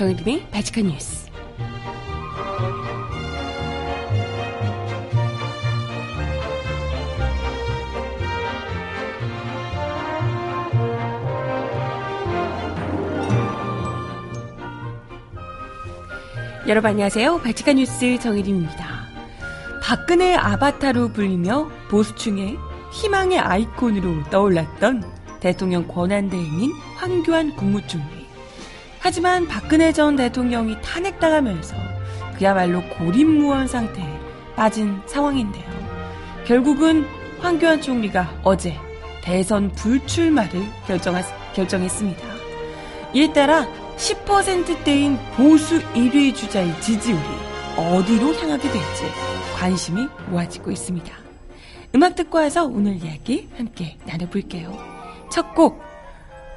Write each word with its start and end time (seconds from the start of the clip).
정혜림의 0.00 0.46
바칙한 0.50 0.86
뉴스. 0.86 1.28
여러분 16.66 16.90
안녕하세요. 16.92 17.42
발칙한 17.42 17.76
뉴스 17.76 18.18
정혜림입니다. 18.20 19.06
박근혜 19.82 20.34
아바타로 20.34 21.12
불리며 21.12 21.68
보수층의 21.90 22.56
희망의 22.92 23.38
아이콘으로 23.38 24.30
떠올랐던 24.30 25.04
대통령 25.40 25.86
권한대행인 25.86 26.72
황교안 26.96 27.54
국무총리. 27.54 28.19
하지만 29.00 29.48
박근혜 29.48 29.92
전 29.92 30.14
대통령이 30.14 30.76
탄핵당하면서 30.82 31.74
그야말로 32.36 32.82
고립무원 32.90 33.66
상태에 33.66 34.06
빠진 34.54 35.00
상황인데요. 35.06 35.64
결국은 36.46 37.06
황교안 37.40 37.80
총리가 37.80 38.40
어제 38.44 38.76
대선 39.22 39.72
불출마를 39.72 40.62
결정했습니다. 41.54 42.22
이에 43.14 43.32
따라 43.32 43.66
10%대인 43.96 45.18
보수 45.34 45.80
1위 45.94 46.34
주자의 46.34 46.78
지지율이 46.80 47.22
어디로 47.76 48.34
향하게 48.34 48.62
될지 48.62 49.04
관심이 49.56 50.08
모아지고 50.28 50.70
있습니다. 50.70 51.12
음악 51.94 52.14
듣고 52.16 52.38
와서 52.38 52.66
오늘 52.66 53.02
이야기 53.02 53.48
함께 53.56 53.96
나눠볼게요. 54.06 54.76
첫 55.30 55.54
곡, 55.54 55.82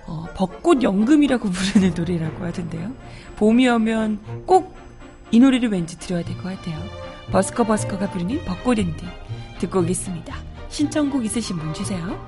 어, 0.08 0.26
벚꽃 0.36 0.84
연금이라고 0.84 1.50
부르는 1.50 1.94
노래라고 1.96 2.46
하던데요. 2.46 2.92
봄이 3.38 3.68
오면 3.68 4.46
꼭 4.46 4.84
이 5.34 5.40
노래를 5.40 5.70
왠지 5.70 5.98
들어야 5.98 6.24
될 6.24 6.38
것 6.38 6.44
같아요. 6.44 6.78
버스커 7.32 7.64
버스커가 7.64 8.12
부르는 8.12 8.46
벚꽃 8.46 8.78
엔딩 8.78 9.08
듣고 9.58 9.80
오겠습니다. 9.80 10.36
신청곡 10.70 11.26
있으신 11.26 11.58
분 11.58 11.74
주세요. 11.74 12.20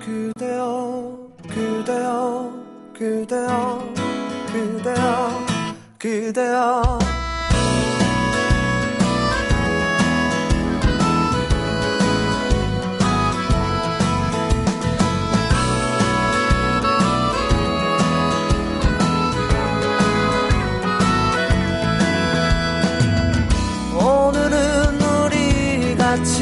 그대여 0.00 1.28
그대여 1.48 2.52
그대여 2.92 3.92
그대여 4.52 5.46
그대여 5.98 6.98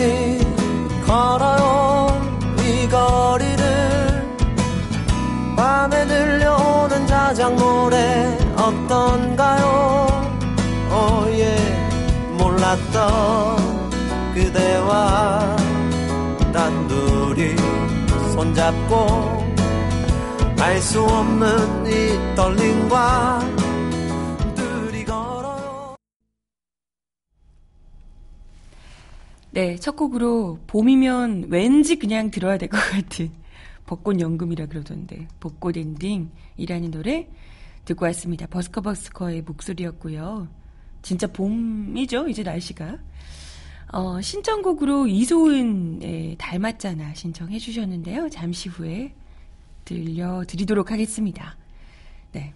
같이 0.01 0.41
걸어요. 1.07 2.09
이 2.59 2.89
거리를 2.89 4.27
밤에 5.57 6.07
들려오는 6.07 7.07
자작 7.07 7.55
노래 7.57 8.39
어떤가요? 8.57 10.07
오예 10.91 11.57
몰랐던 12.39 13.91
그대와 14.35 15.57
단둘이 16.53 17.57
손잡고 18.35 19.41
알 20.59 20.81
수 20.81 21.03
없는 21.03 21.87
이 21.87 22.35
떨림과 22.35 23.50
네, 29.53 29.77
첫 29.77 29.97
곡으로 29.97 30.61
봄이면 30.67 31.47
왠지 31.49 31.97
그냥 31.97 32.31
들어야 32.31 32.57
될 32.57 32.69
것 32.69 32.79
같은 32.79 33.31
벚꽃 33.87 34.21
연금이라 34.21 34.67
그러던데 34.67 35.27
벚꽃 35.41 35.77
엔딩이라는 35.77 36.91
노래 36.93 37.29
듣고 37.85 38.05
왔습니다. 38.07 38.47
버스커 38.47 38.81
버스커의 38.83 39.43
목소리였고요. 39.43 40.47
진짜 41.03 41.27
봄이죠, 41.27 42.29
이제 42.29 42.43
날씨가. 42.45 42.99
어, 43.93 44.21
신청곡으로 44.21 45.09
이소은의 45.09 46.37
닮았잖아 46.39 47.15
신청해 47.15 47.59
주셨는데요. 47.59 48.29
잠시 48.29 48.69
후에 48.69 49.13
들려드리도록 49.85 50.93
하겠습니다. 50.93 51.57
네. 52.31 52.55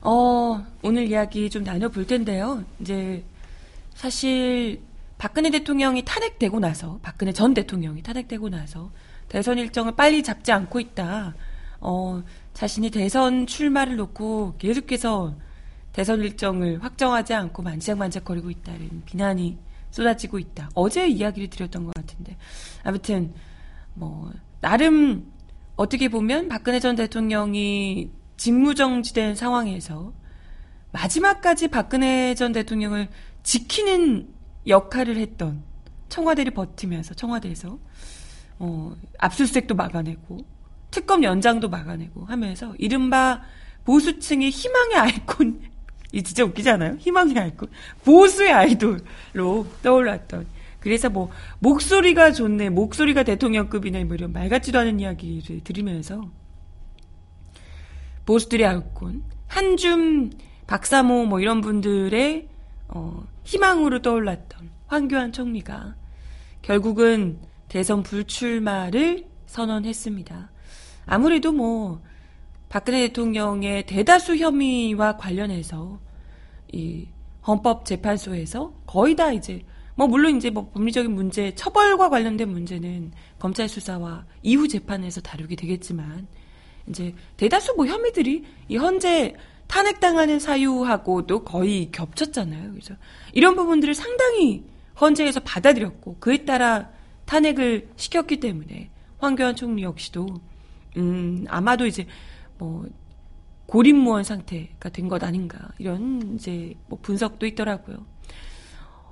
어, 0.00 0.66
오늘 0.82 1.06
이야기 1.06 1.48
좀 1.48 1.62
나눠볼 1.62 2.08
텐데요. 2.08 2.64
이제 2.80 3.22
사실 3.94 4.80
박근혜 5.22 5.50
대통령이 5.50 6.04
탄핵되고 6.04 6.58
나서, 6.58 6.98
박근혜 7.00 7.32
전 7.32 7.54
대통령이 7.54 8.02
탄핵되고 8.02 8.48
나서 8.48 8.90
대선 9.28 9.56
일정을 9.56 9.94
빨리 9.94 10.20
잡지 10.24 10.50
않고 10.50 10.80
있다. 10.80 11.36
어, 11.78 12.24
자신이 12.54 12.90
대선 12.90 13.46
출마를 13.46 13.94
놓고 13.94 14.56
계속해서 14.58 15.36
대선 15.92 16.22
일정을 16.22 16.82
확정하지 16.82 17.34
않고 17.34 17.62
만지작만지작거리고 17.62 18.50
있다는 18.50 19.04
비난이 19.04 19.58
쏟아지고 19.92 20.40
있다. 20.40 20.70
어제 20.74 21.06
이야기를 21.06 21.50
드렸던 21.50 21.84
것 21.84 21.94
같은데. 21.94 22.36
아무튼, 22.82 23.32
뭐, 23.94 24.32
나름 24.60 25.30
어떻게 25.76 26.08
보면 26.08 26.48
박근혜 26.48 26.80
전 26.80 26.96
대통령이 26.96 28.10
직무정지된 28.38 29.36
상황에서 29.36 30.12
마지막까지 30.90 31.68
박근혜 31.68 32.34
전 32.34 32.50
대통령을 32.50 33.06
지키는 33.44 34.31
역할을 34.66 35.16
했던 35.16 35.62
청와대를 36.08 36.52
버티면서 36.52 37.14
청와대에서 37.14 37.78
어, 38.58 38.96
압수수색도 39.18 39.74
막아내고 39.74 40.38
특검 40.90 41.24
연장도 41.24 41.68
막아내고 41.68 42.26
하면서 42.26 42.74
이른바 42.78 43.42
보수층의 43.84 44.50
희망의 44.50 44.96
아이콘 44.96 45.60
이 46.12 46.22
진짜 46.22 46.44
웃기잖아요. 46.44 46.96
희망의 46.98 47.38
아이콘 47.38 47.68
보수의 48.04 48.52
아이돌로 48.52 49.66
떠올랐던 49.82 50.46
그래서 50.78 51.08
뭐 51.08 51.30
목소리가 51.60 52.32
좋네 52.32 52.70
목소리가 52.70 53.22
대통령급이네 53.22 54.04
뭐 54.04 54.14
이런 54.14 54.32
말 54.32 54.48
같지도 54.48 54.78
않은 54.80 55.00
이야기를 55.00 55.60
들으면서 55.64 56.30
보수들의 58.26 58.66
아이콘 58.66 59.22
한줌 59.48 60.32
박사모 60.66 61.26
뭐 61.26 61.40
이런 61.40 61.60
분들의 61.60 62.51
어, 62.94 63.26
희망으로 63.44 64.02
떠올랐던 64.02 64.70
황교안 64.86 65.32
총리가 65.32 65.96
결국은 66.60 67.38
대선 67.68 68.02
불출마를 68.02 69.26
선언했습니다. 69.46 70.50
아무래도 71.06 71.52
뭐 71.52 72.02
박근혜 72.68 73.08
대통령의 73.08 73.86
대다수 73.86 74.36
혐의와 74.36 75.16
관련해서 75.16 75.98
이 76.72 77.08
헌법재판소에서 77.46 78.74
거의 78.86 79.16
다 79.16 79.32
이제 79.32 79.62
뭐 79.94 80.06
물론 80.06 80.36
이제 80.36 80.50
뭐 80.50 80.70
법리적인 80.70 81.12
문제 81.12 81.54
처벌과 81.54 82.08
관련된 82.10 82.48
문제는 82.48 83.12
검찰 83.38 83.68
수사와 83.68 84.26
이후 84.42 84.68
재판에서 84.68 85.20
다루게 85.22 85.56
되겠지만 85.56 86.26
이제 86.88 87.14
대다수 87.36 87.74
뭐 87.76 87.86
혐의들이 87.86 88.44
이 88.68 88.76
현재 88.76 89.34
탄핵당하는 89.72 90.38
사유하고도 90.38 91.44
거의 91.44 91.90
겹쳤잖아요. 91.90 92.72
그래서 92.72 92.94
이런 93.32 93.56
부분들을 93.56 93.94
상당히 93.94 94.66
헌재에서 95.00 95.40
받아들였고 95.40 96.18
그에 96.20 96.44
따라 96.44 96.90
탄핵을 97.24 97.88
시켰기 97.96 98.38
때문에 98.38 98.90
황교안 99.16 99.56
총리 99.56 99.82
역시도 99.82 100.26
음 100.98 101.46
아마도 101.48 101.86
이제 101.86 102.06
뭐 102.58 102.84
고립무원 103.64 104.24
상태가 104.24 104.90
된 104.90 105.08
것 105.08 105.24
아닌가 105.24 105.58
이런 105.78 106.34
이제 106.34 106.74
뭐 106.88 106.98
분석도 107.00 107.46
있더라고요. 107.46 108.04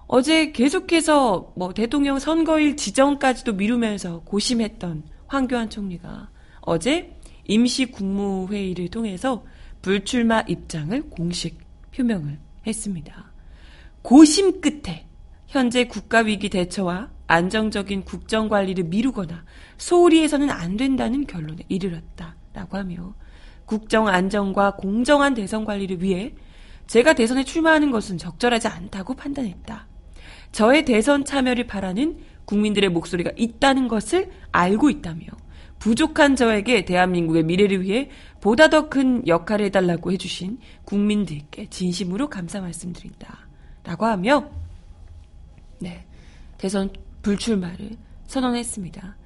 어제 0.09 0.53
계속해서 0.53 1.55
뭐 1.57 1.73
대통령 1.73 2.19
선거일 2.19 2.77
지정까지도 2.77 3.55
미루면서 3.55 4.21
고심했던 4.27 5.05
황교안 5.27 5.71
총리가 5.71 6.29
어제 6.61 7.17
임시 7.47 7.87
국무회의를 7.87 8.89
통해서 8.89 9.43
불출마 9.83 10.43
입장을 10.43 11.03
공식 11.11 11.59
표명을 11.95 12.39
했습니다. 12.67 13.33
고심 14.03 14.61
끝에 14.61 15.07
현재 15.47 15.85
국가위기 15.85 16.49
대처와 16.49 17.11
안정적인 17.27 18.05
국정 18.05 18.49
관리를 18.49 18.85
미루거나 18.85 19.45
소홀히 19.79 20.23
해서는 20.23 20.51
안 20.51 20.77
된다는 20.77 21.27
결론에 21.27 21.63
이르렀다라고 21.69 22.77
하며 22.77 23.15
국정 23.65 24.09
안정과 24.09 24.77
공정한 24.77 25.35
대선 25.35 25.65
관리를 25.65 26.03
위해 26.03 26.35
제가 26.87 27.13
대선에 27.13 27.45
출마하는 27.45 27.91
것은 27.91 28.19
적절하지 28.19 28.67
않다고 28.67 29.15
판단했다. 29.15 29.87
저의 30.51 30.85
대선 30.85 31.25
참여를 31.25 31.69
바라는 31.69 32.19
국민들의 32.45 32.91
목소리가 32.91 33.31
있다는 33.37 33.87
것을 33.87 34.31
알고 34.51 34.91
있다며 34.91 35.27
부족한 35.81 36.37
저에게 36.37 36.85
대한민국의 36.85 37.43
미래를 37.43 37.83
위해 37.83 38.11
보다 38.41 38.69
더 38.69 38.89
큰 38.89 39.27
역할을 39.27 39.67
해달라고 39.67 40.13
해주신 40.13 40.59
국민들께 40.85 41.67
진심으로 41.71 42.29
감사 42.29 42.61
말씀드린다. 42.61 43.49
라고 43.83 44.07
하며, 44.07 44.51
네, 45.79 46.07
대선 46.59 46.91
불출마를 47.23 47.91
선언했습니다. 48.27 49.17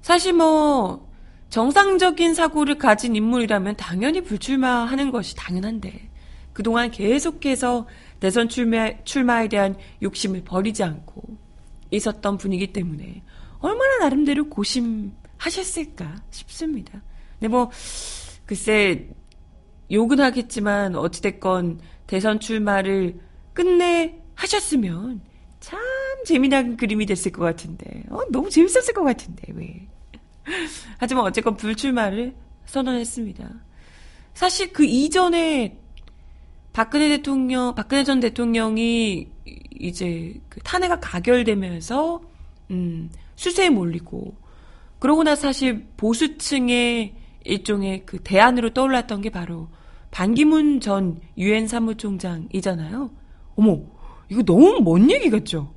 사실 0.00 0.32
뭐, 0.32 1.08
정상적인 1.48 2.34
사고를 2.34 2.78
가진 2.78 3.16
인물이라면 3.16 3.76
당연히 3.76 4.20
불출마하는 4.20 5.10
것이 5.10 5.34
당연한데, 5.34 6.08
그동안 6.52 6.90
계속해서 6.90 7.88
대선 8.20 8.48
출마, 8.48 8.92
출마에 9.02 9.48
대한 9.48 9.76
욕심을 10.02 10.42
버리지 10.44 10.84
않고 10.84 11.22
있었던 11.90 12.36
분이기 12.36 12.72
때문에 12.72 13.22
얼마나 13.58 13.98
나름대로 13.98 14.48
고심 14.48 15.12
하셨을까 15.40 16.22
싶습니다. 16.30 17.02
근데 17.38 17.48
뭐, 17.48 17.70
글쎄, 18.46 19.08
욕은 19.90 20.20
하겠지만 20.20 20.94
어찌됐건 20.94 21.80
대선 22.06 22.38
출마를 22.38 23.18
끝내 23.52 24.20
하셨으면 24.34 25.22
참 25.58 25.80
재미난 26.24 26.76
그림이 26.76 27.06
됐을 27.06 27.32
것 27.32 27.42
같은데, 27.42 28.04
어, 28.10 28.20
너무 28.30 28.50
재밌었을 28.50 28.94
것 28.94 29.02
같은데, 29.02 29.52
왜. 29.54 29.88
하지만 30.98 31.24
어쨌건 31.24 31.56
불출마를 31.56 32.34
선언했습니다. 32.66 33.50
사실 34.34 34.72
그 34.72 34.84
이전에 34.84 35.78
박근혜 36.72 37.08
대통령, 37.08 37.74
박근혜 37.74 38.04
전 38.04 38.20
대통령이 38.20 39.28
이제 39.78 40.40
그 40.48 40.60
탄핵가 40.60 41.00
가결되면서 41.00 42.22
음, 42.70 43.10
수세에 43.34 43.70
몰리고 43.70 44.34
그러고 45.00 45.24
나 45.24 45.34
사실 45.34 45.88
보수층의 45.96 47.14
일종의 47.44 48.04
그 48.06 48.18
대안으로 48.22 48.70
떠올랐던 48.74 49.22
게 49.22 49.30
바로 49.30 49.68
반기문 50.12 50.80
전 50.80 51.20
유엔 51.38 51.66
사무총장이잖아요. 51.66 53.10
어머, 53.56 53.80
이거 54.28 54.42
너무 54.42 54.80
먼 54.82 55.10
얘기 55.10 55.30
같죠? 55.30 55.74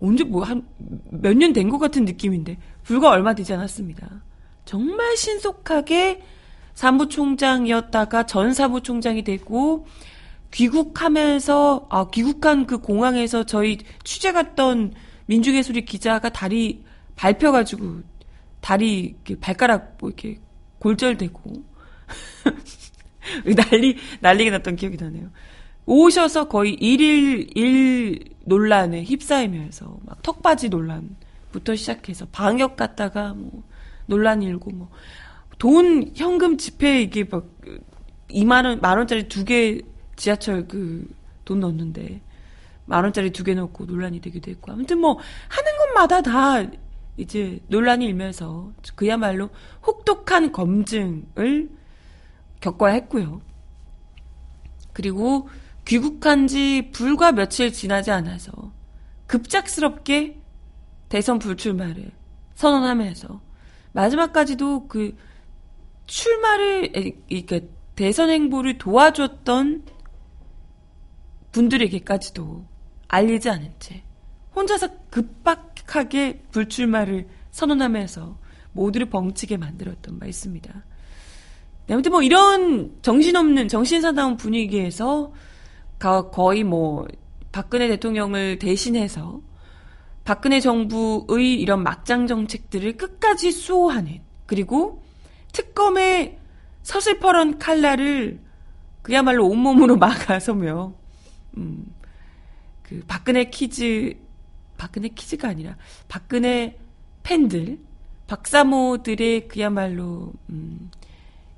언제 0.00 0.24
뭐 0.24 0.44
한 0.44 0.62
몇 1.10 1.34
년 1.36 1.52
된 1.52 1.70
것 1.70 1.78
같은 1.78 2.04
느낌인데 2.04 2.58
불과 2.82 3.10
얼마 3.10 3.34
되지 3.34 3.52
않았습니다. 3.54 4.22
정말 4.64 5.16
신속하게 5.16 6.22
사무총장이었다가 6.74 8.26
전 8.26 8.52
사무총장이 8.54 9.22
되고 9.24 9.86
귀국하면서 10.52 11.86
아 11.90 12.08
귀국한 12.10 12.66
그 12.66 12.78
공항에서 12.78 13.44
저희 13.44 13.78
취재 14.04 14.32
갔던 14.32 14.92
민중의 15.26 15.62
소리 15.62 15.84
기자가 15.84 16.28
다리 16.30 16.84
밟혀가지고 17.16 18.00
다리 18.62 19.00
이렇게 19.00 19.38
발가락 19.38 19.98
뭐 20.00 20.08
이렇게 20.08 20.38
골절되고 20.78 21.52
난리 23.70 23.98
난리가 24.20 24.50
났던 24.58 24.76
기억이 24.76 24.96
나네요. 24.96 25.30
오셔서 25.84 26.48
거의 26.48 26.72
일일 26.74 27.50
일 27.54 28.24
논란에 28.46 29.02
휩싸이면서 29.02 29.98
막 30.06 30.22
턱받이 30.22 30.70
논란부터 30.70 31.74
시작해서 31.76 32.26
방역 32.32 32.76
갔다가 32.76 33.34
뭐 33.34 33.62
논란 34.06 34.42
일고 34.42 34.70
뭐 34.70 34.88
돈 35.62 36.10
현금 36.16 36.56
지폐 36.58 37.02
이게 37.02 37.22
막 37.22 37.46
2만 38.30 38.64
원, 38.64 38.80
만 38.80 38.98
원짜리 38.98 39.28
두 39.28 39.44
개 39.44 39.80
지하철 40.16 40.66
그 40.66 41.06
돈 41.44 41.60
넣었는데 41.60 42.20
만 42.86 43.04
원짜리 43.04 43.30
두 43.30 43.44
개 43.44 43.54
넣고 43.54 43.84
논란이 43.84 44.20
되기도 44.20 44.50
했고 44.50 44.72
아무튼 44.72 44.98
뭐 44.98 45.18
하는 45.48 45.78
것마다 45.78 46.20
다 46.20 46.68
이제 47.16 47.60
논란이 47.68 48.04
일면서 48.06 48.72
그야말로 48.94 49.50
혹독한 49.86 50.52
검증을 50.52 51.70
겪어야 52.60 52.92
했고요. 52.94 53.42
그리고 54.92 55.48
귀국한 55.84 56.46
지 56.46 56.90
불과 56.92 57.32
며칠 57.32 57.72
지나지 57.72 58.10
않아서 58.10 58.72
급작스럽게 59.26 60.40
대선 61.08 61.38
불출마를 61.38 62.12
선언하면서 62.54 63.40
마지막까지도 63.92 64.88
그 64.88 65.16
출마를 66.06 66.92
그러니까 67.28 67.60
대선 67.94 68.30
행보를 68.30 68.78
도와줬던 68.78 69.84
분들에게까지도 71.52 72.64
알리지 73.08 73.50
않은 73.50 73.74
채 73.78 74.02
혼자서 74.54 74.88
급박 75.10 75.71
하게 75.86 76.42
불출마를 76.50 77.28
선언하면서 77.50 78.38
모두를 78.72 79.08
벙치게 79.10 79.56
만들었던 79.56 80.18
바 80.18 80.26
있습니다. 80.26 80.84
네, 81.86 81.94
아무튼 81.94 82.12
뭐 82.12 82.22
이런 82.22 82.96
정신없는 83.02 83.68
정신사나운 83.68 84.36
분위기에서 84.36 85.32
거의 85.98 86.64
뭐 86.64 87.06
박근혜 87.52 87.88
대통령을 87.88 88.58
대신해서 88.58 89.40
박근혜 90.24 90.60
정부의 90.60 91.60
이런 91.60 91.82
막장 91.82 92.26
정책들을 92.26 92.96
끝까지 92.96 93.50
수호하는 93.50 94.20
그리고 94.46 95.02
특검의 95.52 96.38
서슬퍼런 96.82 97.58
칼날을 97.58 98.40
그야말로 99.02 99.46
온몸으로 99.46 99.96
막아서며 99.98 100.94
음, 101.56 101.84
그 102.82 103.02
박근혜 103.06 103.50
kids, 103.50 104.16
박근혜 104.82 105.10
kids가 105.10 105.48
아니라 105.48 105.76
박근혜 106.08 106.76
팬들, 107.22 107.78
박사모들의 108.26 109.46
그야말로 109.46 110.32
음, 110.50 110.90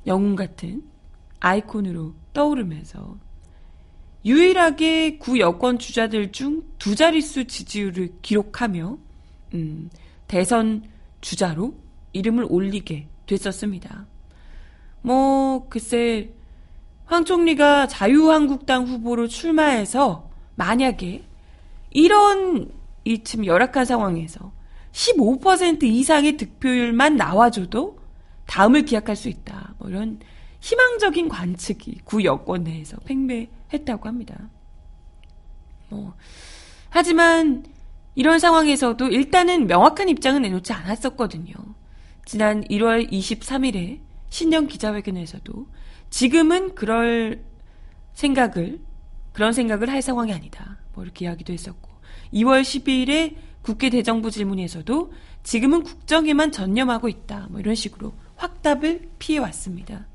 영웅 0.06 0.36
같은 0.36 0.82
아이콘으로 1.40 2.12
떠오르면서 2.34 3.16
유일하게 4.26 5.16
구 5.16 5.38
여권 5.38 5.78
주자들 5.78 6.32
중 6.32 6.74
두 6.78 6.94
자릿수 6.94 7.46
지지율을 7.46 8.16
기록하며 8.20 8.98
음, 9.54 9.88
대선 10.28 10.82
주자로 11.22 11.74
이름을 12.12 12.44
올리게 12.50 13.08
됐었습니다. 13.24 14.04
뭐 15.00 15.66
글쎄 15.70 16.30
황 17.06 17.24
총리가 17.24 17.86
자유한국당 17.86 18.84
후보로 18.84 19.28
출마해서 19.28 20.28
만약에 20.56 21.24
이런 21.90 22.70
이참 23.04 23.44
열악한 23.44 23.84
상황에서 23.84 24.52
15% 24.92 25.82
이상의 25.82 26.36
득표율만 26.36 27.16
나와줘도 27.16 27.98
다음을 28.46 28.84
기약할 28.84 29.16
수 29.16 29.28
있다. 29.28 29.74
뭐 29.78 29.88
이런 29.88 30.20
희망적인 30.60 31.28
관측이 31.28 32.00
구 32.04 32.24
여권 32.24 32.64
내에서 32.64 32.96
팽배했다고 33.04 34.08
합니다. 34.08 34.48
뭐 35.88 36.14
하지만 36.90 37.64
이런 38.14 38.38
상황에서도 38.38 39.08
일단은 39.08 39.66
명확한 39.66 40.08
입장은 40.08 40.42
내놓지 40.42 40.72
않았었거든요. 40.72 41.54
지난 42.24 42.62
1월 42.64 43.10
23일에 43.10 44.00
신년 44.30 44.66
기자회견에서도 44.66 45.66
지금은 46.10 46.74
그럴 46.74 47.44
생각을 48.14 48.80
그런 49.32 49.52
생각을 49.52 49.90
할 49.90 50.00
상황이 50.00 50.32
아니다. 50.32 50.78
뭐 50.94 51.04
이렇게 51.04 51.24
이야기도 51.24 51.52
했었고 51.52 51.93
2월 52.32 52.62
12일에 52.62 53.36
국회 53.62 53.90
대정부 53.90 54.30
질문에서도 54.30 55.12
지금은 55.42 55.82
국정에만 55.82 56.52
전념하고 56.52 57.08
있다. 57.08 57.48
뭐 57.50 57.60
이런 57.60 57.74
식으로 57.74 58.14
확답을 58.36 59.08
피해 59.18 59.38
왔습니다. 59.38 60.06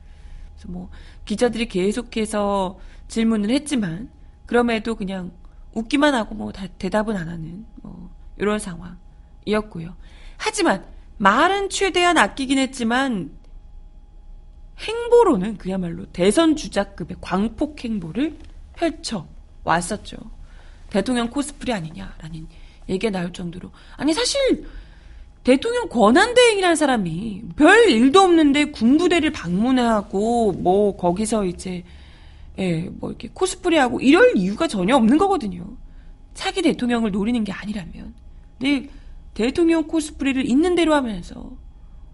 그래서 0.53 0.71
뭐 0.71 0.89
기자들이 1.25 1.67
계속해서 1.67 2.79
질문을 3.07 3.49
했지만 3.51 4.09
그럼에도 4.45 4.95
그냥 4.95 5.31
웃기만 5.73 6.15
하고 6.15 6.35
뭐 6.35 6.51
대답은 6.77 7.15
안 7.15 7.29
하는 7.29 7.65
뭐 7.81 8.09
이런 8.37 8.59
상황이었고요. 8.59 9.95
하지만 10.37 10.85
말은 11.17 11.69
최대한 11.69 12.17
아끼긴 12.17 12.57
했지만 12.57 13.31
행보로는 14.79 15.57
그야말로 15.57 16.05
대선 16.07 16.55
주자급의 16.55 17.17
광폭 17.19 17.83
행보를 17.83 18.37
펼쳐 18.73 19.27
왔었죠. 19.63 20.17
대통령 20.89 21.29
코스프레 21.29 21.74
아니냐라는 21.74 22.48
얘기가 22.89 23.12
나올 23.12 23.31
정도로 23.31 23.72
아니 23.98 24.13
사실 24.13 24.65
대통령 25.43 25.88
권한대행이라는 25.89 26.75
사람이 26.75 27.43
별 27.55 27.89
일도 27.89 28.19
없는데 28.19 28.65
군부대를 28.65 29.31
방문하고 29.31 30.53
뭐 30.53 30.96
거기서 30.98 31.46
이제 31.46 31.84
예, 32.58 32.89
뭐 33.00 33.10
이렇게 33.10 33.29
코스프레하고 33.34 34.01
이럴 34.01 34.36
이유가 34.36 34.67
전혀 34.67 34.96
없는 34.96 35.17
거거든요. 35.17 35.65
차기 36.34 36.62
대통령을 36.62 37.12
노리는 37.12 37.43
게 37.43 37.53
아니라면. 37.53 38.13
근데 38.58 38.89
대통령 39.34 39.88
코스프레를 39.88 40.46
있는 40.46 40.75
대로 40.75 40.93
하면서 40.93 41.51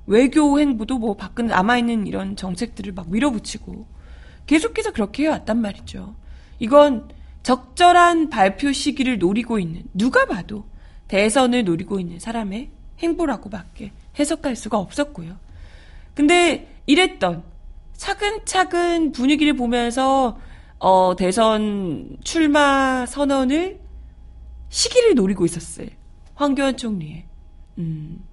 외교 0.05 0.60
행보도 0.60 1.00
뭐 1.00 1.15
밖은 1.15 1.48
남아있는 1.48 2.05
이런 2.05 2.36
정책들을 2.36 2.94
막 2.94 3.10
밀어붙이고 3.10 3.88
계속해서 4.46 4.91
그렇게 4.91 5.24
해왔단 5.24 5.60
말이죠. 5.60 6.15
이건 6.60 7.10
적절한 7.45 8.31
발표 8.31 8.71
시기를 8.71 9.19
노리고 9.19 9.59
있는 9.59 9.83
누가 9.93 10.25
봐도 10.25 10.65
대선을 11.07 11.63
노리고 11.63 11.99
있는 11.99 12.17
사람의 12.17 12.71
행보라고밖에 12.97 13.91
해석할 14.17 14.55
수가 14.55 14.79
없었고요. 14.79 15.37
근데 16.15 16.67
이랬던 16.87 17.43
차근차근 17.93 19.11
분위기를 19.11 19.55
보면서 19.55 20.39
어, 20.79 21.15
대선 21.15 22.17
출마 22.23 23.05
선언을 23.05 23.79
시기를 24.69 25.13
노리고 25.13 25.45
있었어요. 25.45 25.87
황교안 26.33 26.77
총리의 26.77 27.25
음, 27.77 28.25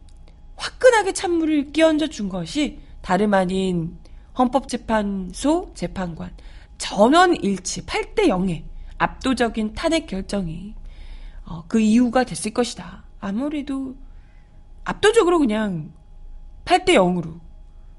화끈하게 0.57 1.13
찬물을 1.13 1.73
끼얹어 1.73 2.07
준 2.07 2.31
것이 2.31 2.79
다름 3.03 3.35
아닌 3.35 3.99
헌법재판소 4.39 5.73
재판관 5.75 6.31
전원 6.79 7.37
일치 7.37 7.85
8대 7.85 8.29
0의 8.29 8.72
압도적인 9.03 9.75
탄핵 9.75 10.07
결정이 10.07 10.75
어, 11.45 11.65
그 11.67 11.81
이유가 11.81 12.23
됐을 12.23 12.53
것이다. 12.53 13.03
아무래도 13.19 13.97
압도적으로 14.85 15.41
그냥 15.41 15.93
8대 16.65 16.91
0으로 16.91 17.41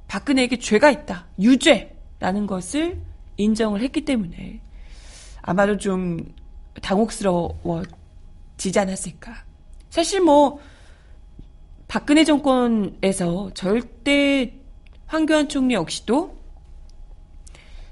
박근혜에게 0.07 0.59
죄가 0.59 0.91
있다. 0.91 1.27
유죄라는 1.39 2.47
것을 2.47 3.01
인정을 3.35 3.81
했기 3.81 4.05
때문에 4.05 4.61
아마도 5.41 5.77
좀 5.77 6.33
당혹스러워지지 6.81 8.79
않았을까. 8.79 9.43
사실 9.89 10.21
뭐 10.21 10.59
박근혜 11.89 12.23
정권에서 12.23 13.51
절대 13.53 14.57
황교안 15.07 15.49
총리 15.49 15.73
역시도 15.73 16.41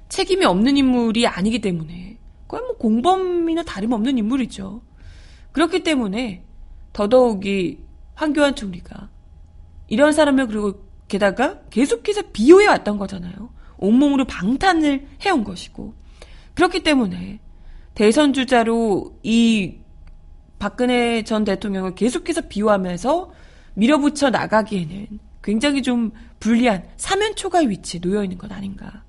책임이 0.07 0.45
없는 0.45 0.77
인물이 0.77 1.27
아니기 1.27 1.59
때문에 1.59 2.20
거의 2.51 2.63
뭐 2.63 2.75
공범이나 2.75 3.63
다름없는 3.63 4.17
인물이죠. 4.17 4.81
그렇기 5.53 5.83
때문에 5.83 6.43
더더욱이 6.91 7.79
황교안 8.15 8.55
총리가 8.55 9.09
이런 9.87 10.11
사람을 10.11 10.47
그리고 10.47 10.85
게다가 11.07 11.61
계속해서 11.69 12.23
비호해 12.33 12.67
왔던 12.67 12.97
거잖아요. 12.97 13.53
온몸으로 13.77 14.25
방탄을 14.25 15.07
해온 15.25 15.45
것이고. 15.45 15.93
그렇기 16.53 16.83
때문에 16.83 17.39
대선 17.95 18.33
주자로 18.33 19.17
이 19.23 19.77
박근혜 20.59 21.23
전 21.23 21.45
대통령을 21.45 21.95
계속해서 21.95 22.49
비호하면서 22.49 23.31
밀어붙여 23.75 24.29
나가기에는 24.29 25.19
굉장히 25.41 25.81
좀 25.81 26.11
불리한 26.41 26.83
사면 26.97 27.33
초과의 27.37 27.69
위치에 27.69 28.01
놓여 28.01 28.23
있는 28.23 28.37
것 28.37 28.51
아닌가. 28.51 29.03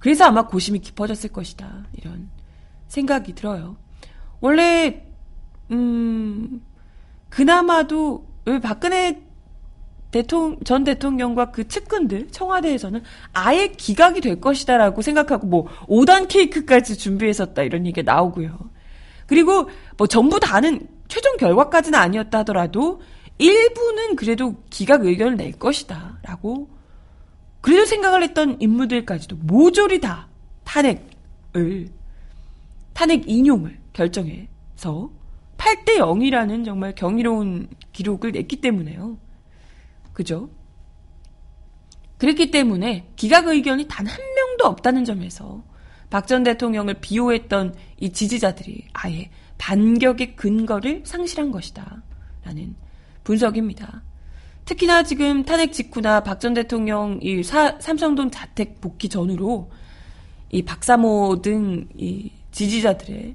그래서 0.00 0.24
아마 0.24 0.48
고심이 0.48 0.80
깊어졌을 0.80 1.30
것이다. 1.30 1.86
이런 1.92 2.33
생각이 2.94 3.34
들어요. 3.34 3.76
원래 4.40 5.04
음 5.70 6.62
그나마도 7.28 8.26
왜 8.44 8.60
박근혜 8.60 9.22
대통령, 10.12 10.60
전 10.64 10.84
대통령과 10.84 11.50
그 11.50 11.66
측근들, 11.66 12.28
청와대에서는 12.30 13.02
아예 13.32 13.68
기각이 13.68 14.20
될 14.20 14.40
것이다라고 14.40 15.02
생각하고 15.02 15.46
뭐 15.48 15.66
5단 15.88 16.28
케이크까지 16.28 16.96
준비했었다 16.96 17.62
이런 17.62 17.84
얘기가 17.86 18.12
나오고요. 18.12 18.56
그리고 19.26 19.68
뭐 19.96 20.06
전부 20.06 20.38
다는 20.38 20.86
최종 21.08 21.36
결과까지는 21.36 21.98
아니었다 21.98 22.38
하더라도 22.40 23.02
일부는 23.38 24.14
그래도 24.14 24.54
기각 24.70 25.04
의견을 25.04 25.36
낼 25.36 25.52
것이다라고 25.52 26.68
그래도 27.60 27.84
생각을 27.84 28.22
했던 28.22 28.56
인물들까지도 28.60 29.36
모조리 29.40 30.00
다 30.00 30.28
탄핵을 30.62 31.88
탄핵 32.94 33.28
인용을 33.28 33.78
결정해서 33.92 35.10
8대 35.58 35.98
0이라는 35.98 36.64
정말 36.64 36.94
경이로운 36.94 37.68
기록을 37.92 38.32
냈기 38.32 38.56
때문에요. 38.60 39.18
그죠? 40.12 40.48
그렇기 42.18 42.50
때문에 42.50 43.06
기각 43.16 43.46
의견이 43.48 43.86
단 43.88 44.06
한 44.06 44.16
명도 44.34 44.66
없다는 44.66 45.04
점에서 45.04 45.62
박 46.10 46.26
전 46.26 46.42
대통령을 46.44 46.94
비호했던 47.00 47.74
이 48.00 48.10
지지자들이 48.12 48.86
아예 48.92 49.30
반격의 49.58 50.36
근거를 50.36 51.02
상실한 51.04 51.50
것이다. 51.50 52.02
라는 52.44 52.76
분석입니다. 53.24 54.02
특히나 54.64 55.02
지금 55.02 55.44
탄핵 55.44 55.72
직후나 55.72 56.20
박 56.22 56.38
전 56.40 56.54
대통령 56.54 57.18
이 57.22 57.42
사, 57.42 57.78
삼성동 57.80 58.30
자택 58.30 58.80
복귀 58.80 59.08
전후로 59.08 59.70
이 60.50 60.62
박사모 60.62 61.42
등이 61.42 62.30
지지자들의 62.54 63.34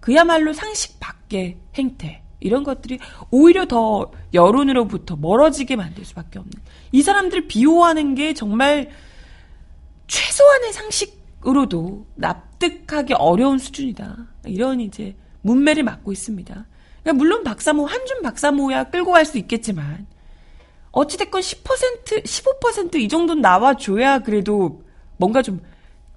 그야말로 0.00 0.52
상식 0.52 1.00
밖의 1.00 1.56
행태, 1.74 2.22
이런 2.40 2.62
것들이 2.62 3.00
오히려 3.30 3.66
더 3.66 4.12
여론으로부터 4.32 5.16
멀어지게 5.16 5.74
만들 5.74 6.04
수밖에 6.04 6.38
없는. 6.38 6.52
이 6.92 7.02
사람들 7.02 7.48
비호하는 7.48 8.14
게 8.14 8.34
정말 8.34 8.90
최소한의 10.06 10.72
상식으로도 10.72 12.06
납득하기 12.14 13.14
어려운 13.14 13.58
수준이다. 13.58 14.16
이런 14.46 14.80
이제 14.80 15.16
문매를 15.42 15.82
맞고 15.82 16.12
있습니다. 16.12 16.66
그러니까 17.02 17.12
물론 17.18 17.42
박사모, 17.42 17.86
한준 17.86 18.22
박사모야 18.22 18.84
끌고 18.84 19.12
갈 19.12 19.24
수 19.24 19.38
있겠지만, 19.38 20.06
어찌됐건 20.92 21.40
10%, 21.40 22.24
15%이 22.24 23.08
정도는 23.08 23.42
나와줘야 23.42 24.20
그래도 24.20 24.82
뭔가 25.16 25.42
좀 25.42 25.60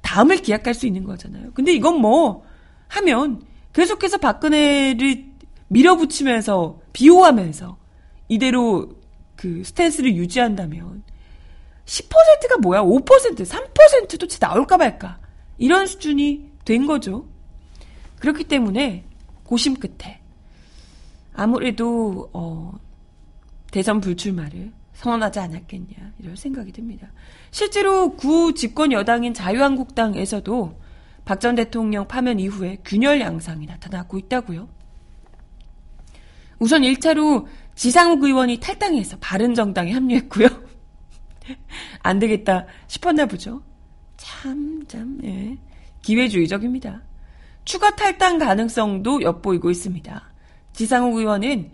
다음을 0.01 0.37
기약할 0.37 0.73
수 0.73 0.85
있는 0.85 1.03
거잖아요. 1.03 1.51
근데 1.53 1.73
이건 1.73 1.99
뭐, 1.99 2.43
하면 2.87 3.41
계속해서 3.73 4.17
박근혜를 4.17 5.31
밀어붙이면서 5.67 6.81
비호하면서 6.93 7.77
이대로 8.27 8.89
그 9.35 9.63
스탠스를 9.63 10.15
유지한다면 10.15 11.03
10%가 11.85 12.57
뭐야? 12.61 12.81
5%, 12.83 13.05
3%도 13.05 14.27
채 14.27 14.37
나올까 14.39 14.77
말까. 14.77 15.19
이런 15.57 15.87
수준이 15.87 16.51
된 16.65 16.85
거죠. 16.85 17.27
그렇기 18.19 18.45
때문에 18.45 19.05
고심 19.43 19.75
끝에 19.75 20.21
아무래도 21.33 22.29
어, 22.33 22.73
대선 23.71 23.99
불출마를 23.99 24.71
선언하지 25.01 25.39
않았겠냐 25.39 26.13
이런 26.19 26.35
생각이 26.35 26.71
듭니다. 26.71 27.11
실제로 27.49 28.15
구 28.15 28.53
집권 28.53 28.91
여당인 28.91 29.33
자유한국당에서도 29.33 30.79
박 31.25 31.39
전 31.39 31.55
대통령 31.55 32.07
파면 32.07 32.39
이후에 32.39 32.77
균열 32.85 33.19
양상이 33.19 33.65
나타나고 33.65 34.19
있다고요. 34.19 34.69
우선 36.59 36.83
1차로 36.83 37.45
지상욱 37.73 38.23
의원이 38.23 38.59
탈당해서 38.59 39.17
바른정당에 39.19 39.91
합류했고요. 39.91 40.47
안 42.03 42.19
되겠다 42.19 42.67
싶었나 42.87 43.25
보죠. 43.25 43.63
참, 44.17 44.83
참, 44.87 45.17
예. 45.23 45.57
기회주의적입니다. 46.03 47.01
추가 47.65 47.95
탈당 47.95 48.37
가능성도 48.37 49.23
엿보이고 49.23 49.71
있습니다. 49.71 50.31
지상욱 50.73 51.17
의원은 51.17 51.71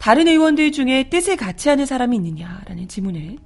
다른 0.00 0.26
의원들 0.26 0.72
중에 0.72 1.10
뜻을 1.10 1.36
같이 1.36 1.68
하는 1.68 1.84
사람이 1.84 2.16
있느냐라는 2.16 2.88
질문에 2.88 3.36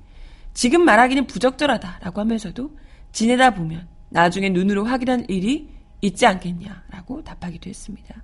지금 0.55 0.85
말하기는 0.85 1.27
부적절하다라고 1.27 2.21
하면서도 2.21 2.71
지내다 3.11 3.55
보면 3.55 3.89
나중에 4.11 4.51
눈으로 4.51 4.85
확인할 4.85 5.25
일이 5.29 5.69
있지 6.01 6.27
않겠냐라고 6.27 7.25
답하기도 7.25 7.69
했습니다. 7.69 8.23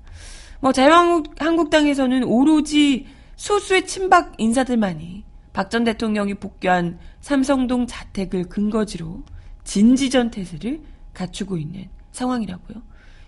뭐 0.61 0.71
자유한국당에서는 0.73 2.23
오로지 2.23 3.07
소수의 3.35 3.87
친박 3.87 4.35
인사들만이 4.39 5.25
박 5.53 5.69
전 5.69 5.83
대통령이 5.83 6.35
복귀한 6.35 7.01
삼성동 7.21 7.89
자택을 7.89 8.45
근거지로 8.45 9.25
진지전 9.65 10.31
태세를 10.31 10.81
갖추고 11.15 11.57
있는 11.57 11.89
상황이라고요. 12.13 12.81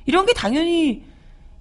이런 0.07 0.27
게 0.27 0.33
당연히 0.33 1.03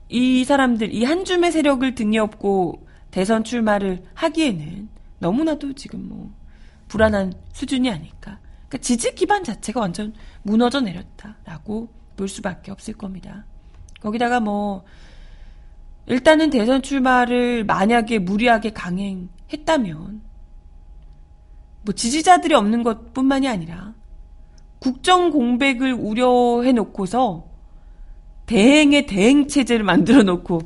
이 0.09 0.43
사람들, 0.43 0.93
이 0.93 1.03
한 1.05 1.25
줌의 1.25 1.51
세력을 1.51 1.95
등에 1.95 2.19
업고 2.19 2.85
대선 3.11 3.43
출마를 3.43 4.03
하기에는 4.13 4.89
너무나도 5.19 5.73
지금 5.73 6.07
뭐 6.07 6.31
불안한 6.87 7.33
수준이 7.53 7.89
아닐까. 7.89 8.39
그러니까 8.67 8.77
지지 8.79 9.13
기반 9.13 9.43
자체가 9.43 9.79
완전 9.79 10.13
무너져 10.43 10.81
내렸다라고 10.81 11.89
볼 12.15 12.27
수밖에 12.27 12.71
없을 12.71 12.93
겁니다. 12.93 13.45
거기다가 14.01 14.39
뭐 14.39 14.83
일단은 16.07 16.49
대선 16.49 16.81
출마를 16.81 17.63
만약에 17.65 18.19
무리하게 18.19 18.71
강행했다면 18.71 20.21
뭐 21.83 21.93
지지자들이 21.93 22.53
없는 22.53 22.83
것뿐만이 22.83 23.47
아니라 23.47 23.93
국정 24.79 25.29
공백을 25.29 25.93
우려해 25.93 26.71
놓고서 26.71 27.47
대행의 28.47 29.05
대행 29.05 29.47
체제를 29.47 29.85
만들어 29.85 30.23
놓고 30.23 30.59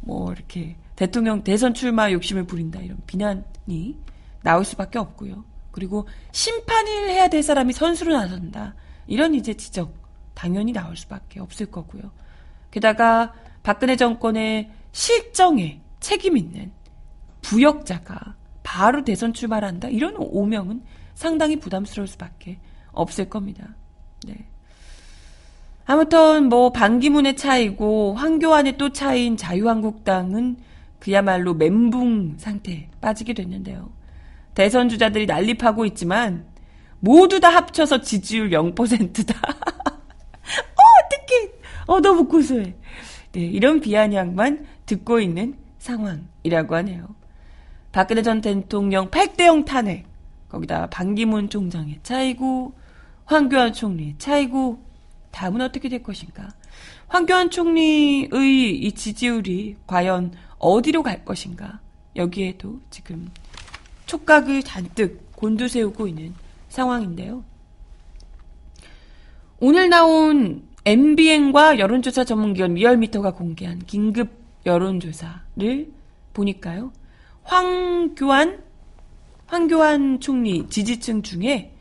뭐 0.00 0.32
이렇게 0.32 0.76
대통령 0.96 1.42
대선 1.42 1.74
출마 1.74 2.10
욕심을 2.12 2.44
부린다 2.44 2.80
이런 2.80 2.98
비난이 3.06 3.98
나올 4.42 4.64
수밖에 4.64 4.98
없고요. 4.98 5.44
그리고 5.70 6.06
심판을 6.32 7.10
해야 7.10 7.28
될 7.28 7.42
사람이 7.42 7.72
선수로 7.72 8.12
나선다 8.12 8.74
이런 9.06 9.34
이제 9.34 9.54
지적 9.54 9.92
당연히 10.34 10.72
나올 10.72 10.96
수밖에 10.96 11.40
없을 11.40 11.66
거고요. 11.66 12.12
게다가 12.70 13.32
박근혜 13.62 13.96
정권의 13.96 14.70
실정에 14.92 15.80
책임 16.00 16.36
있는 16.36 16.70
부역자가 17.42 18.36
바로 18.62 19.04
대선 19.04 19.32
출마한다? 19.32 19.88
이런 19.88 20.14
오명은 20.16 20.82
상당히 21.14 21.56
부담스러울 21.56 22.08
수밖에 22.08 22.58
없을 22.92 23.28
겁니다. 23.28 23.74
네. 24.26 24.46
아무튼 25.86 26.48
뭐 26.48 26.70
반기문의 26.70 27.36
차이고 27.36 28.14
황교안의 28.14 28.78
또 28.78 28.90
차이인 28.90 29.36
자유한국당은 29.36 30.56
그야말로 31.04 31.52
멘붕 31.52 32.36
상태에 32.38 32.88
빠지게 33.02 33.34
됐는데요. 33.34 33.90
대선 34.54 34.88
주자들이 34.88 35.26
난립하고 35.26 35.84
있지만 35.84 36.46
모두 36.98 37.40
다 37.40 37.50
합쳐서 37.50 38.00
지지율 38.00 38.48
0%다. 38.48 39.34
어, 39.44 40.82
어떡해. 41.04 41.52
어, 41.88 42.00
너무 42.00 42.26
고소해. 42.26 42.74
네, 43.32 43.40
이런 43.40 43.80
비아냥만 43.80 44.64
듣고 44.86 45.20
있는 45.20 45.58
상황이라고 45.76 46.74
하네요. 46.76 47.14
박근혜 47.92 48.22
전 48.22 48.40
대통령 48.40 49.10
8대 49.10 49.44
0 49.44 49.66
탄핵. 49.66 50.06
거기다 50.48 50.86
반기문 50.86 51.50
총장의 51.50 52.00
차이고, 52.02 52.72
황교안 53.26 53.74
총리의 53.74 54.14
차이고, 54.16 54.82
다음은 55.32 55.60
어떻게 55.60 55.90
될 55.90 56.02
것인가? 56.02 56.48
황교안 57.08 57.50
총리의 57.50 58.78
이 58.78 58.92
지지율이 58.92 59.76
과연 59.86 60.32
어디로 60.64 61.02
갈 61.02 61.24
것인가? 61.26 61.80
여기에도 62.16 62.80
지금 62.88 63.30
촉각을 64.06 64.62
잔뜩 64.62 65.30
곤두세우고 65.36 66.08
있는 66.08 66.34
상황인데요. 66.70 67.44
오늘 69.60 69.90
나온 69.90 70.66
MBN과 70.86 71.78
여론조사 71.78 72.24
전문기관 72.24 72.74
리얼미터가 72.74 73.32
공개한 73.32 73.78
긴급 73.80 74.30
여론조사를 74.64 75.92
보니까요. 76.32 76.92
황교안, 77.42 78.62
황교안 79.46 80.20
총리 80.20 80.66
지지층 80.70 81.22
중에 81.22 81.74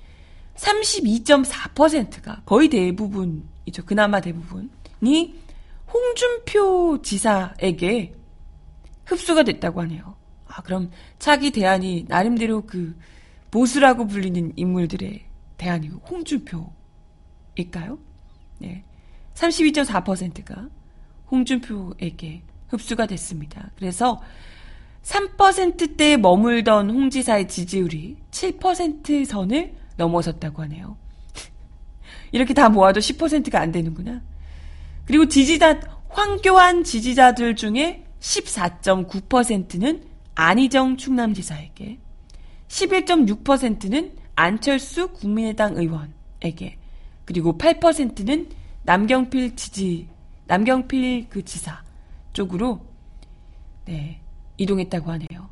32.4%가 0.55 2.41
거의 2.45 2.67
대부분이죠. 2.67 3.85
그나마 3.85 4.19
대부분이 4.19 5.35
홍준표 5.93 7.01
지사에게 7.01 8.22
흡수가 9.05 9.43
됐다고 9.43 9.81
하네요. 9.81 10.15
아, 10.47 10.61
그럼 10.61 10.91
차기 11.19 11.51
대안이 11.51 12.05
나름대로 12.07 12.61
그 12.61 12.95
보수라고 13.51 14.07
불리는 14.07 14.53
인물들의 14.55 15.25
대안이 15.57 15.89
홍준표일까요? 16.09 17.99
네. 18.59 18.83
32.4%가 19.33 20.69
홍준표에게 21.31 22.43
흡수가 22.69 23.05
됐습니다. 23.07 23.71
그래서 23.75 24.21
3%대에 25.03 26.17
머물던 26.17 26.89
홍 26.89 27.09
지사의 27.09 27.47
지지율이 27.47 28.17
7% 28.31 29.25
선을 29.25 29.75
넘어섰다고 29.97 30.61
하네요. 30.63 30.97
이렇게 32.31 32.53
다 32.53 32.69
모아도 32.69 32.99
10%가 32.99 33.59
안 33.59 33.71
되는구나. 33.71 34.21
그리고 35.05 35.27
지지자, 35.27 35.81
황교안 36.09 36.83
지지자들 36.83 37.55
중에 37.55 38.02
14.9%는 38.23 40.03
안희정 40.35 40.97
충남지사에게, 40.97 41.99
11.6%는 42.69 44.15
안철수 44.35 45.09
국민의당 45.09 45.75
의원에게, 45.75 46.77
그리고 47.25 47.57
8%는 47.57 48.49
남경필 48.83 49.55
지지, 49.55 50.07
남경필 50.45 51.27
그 51.29 51.43
지사 51.43 51.83
쪽으로, 52.31 52.85
네, 53.85 54.19
이동했다고 54.57 55.11
하네요. 55.11 55.49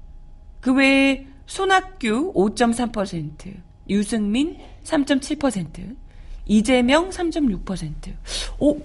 그 0.61 0.73
외에 0.73 1.27
손학규 1.45 2.33
5.3%, 2.33 3.53
유승민 3.89 4.57
3.7%, 4.83 5.97
이재명 6.45 7.09
3.6%. 7.09 8.15
오, 8.59 8.81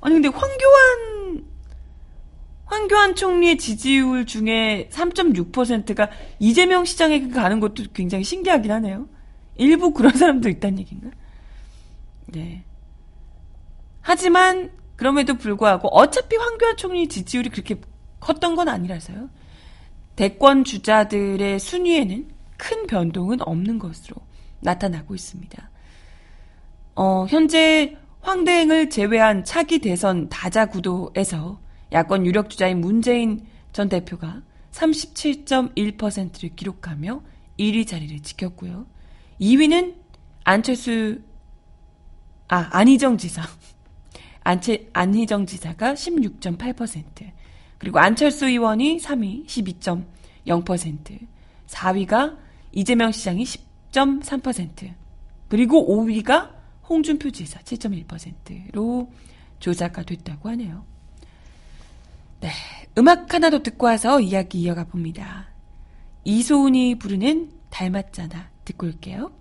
아니 0.00 0.14
근데 0.14 0.28
황교안 0.28 1.13
황교안 2.66 3.14
총리의 3.14 3.58
지지율 3.58 4.24
중에 4.26 4.88
3.6%가 4.90 6.10
이재명 6.38 6.84
시장에게 6.84 7.28
가는 7.28 7.60
것도 7.60 7.84
굉장히 7.92 8.24
신기하긴 8.24 8.70
하네요. 8.70 9.08
일부 9.56 9.92
그런 9.92 10.12
사람도 10.12 10.48
있다는 10.48 10.78
얘기인가? 10.80 11.10
네. 12.26 12.64
하지만 14.00 14.70
그럼에도 14.96 15.34
불구하고 15.34 15.88
어차피 15.88 16.36
황교안 16.36 16.76
총리 16.76 17.08
지지율이 17.08 17.50
그렇게 17.50 17.76
컸던 18.20 18.56
건 18.56 18.68
아니라서요. 18.68 19.28
대권 20.16 20.64
주자들의 20.64 21.58
순위에는 21.58 22.28
큰 22.56 22.86
변동은 22.86 23.38
없는 23.42 23.78
것으로 23.78 24.16
나타나고 24.60 25.14
있습니다. 25.14 25.70
어, 26.94 27.26
현재 27.28 27.96
황대행을 28.20 28.90
제외한 28.90 29.44
차기 29.44 29.80
대선 29.80 30.28
다자 30.28 30.66
구도에서 30.66 31.60
야권 31.94 32.26
유력 32.26 32.50
주자인 32.50 32.80
문재인 32.80 33.46
전 33.72 33.88
대표가 33.88 34.42
37.1%를 34.72 36.56
기록하며 36.56 37.22
1위 37.58 37.86
자리를 37.86 38.20
지켰고요. 38.20 38.86
2위는 39.40 39.94
안철수 40.42 41.20
아 42.48 42.68
안희정 42.72 43.16
지사 43.16 43.42
안채, 44.42 44.90
안희정 44.92 45.46
지사가 45.46 45.94
16.8% 45.94 47.30
그리고 47.78 47.98
안철수 48.00 48.46
의원이 48.46 48.98
3위 48.98 49.46
12.0% 49.46 51.18
4위가 51.66 52.36
이재명 52.72 53.12
시장이 53.12 53.44
10.3% 53.44 54.92
그리고 55.48 55.86
5위가 55.86 56.50
홍준표 56.88 57.30
지사 57.30 57.60
7.1%로 57.60 59.10
조사가 59.60 60.02
됐다고 60.02 60.48
하네요. 60.50 60.93
네, 62.40 62.50
음악 62.98 63.32
하나 63.32 63.50
더 63.50 63.62
듣고 63.62 63.86
와서 63.86 64.20
이야기 64.20 64.60
이어가 64.62 64.84
봅니다. 64.84 65.48
이소은이 66.24 66.98
부르는 66.98 67.50
닮았잖아 67.70 68.50
듣고 68.64 68.86
올게요. 68.86 69.32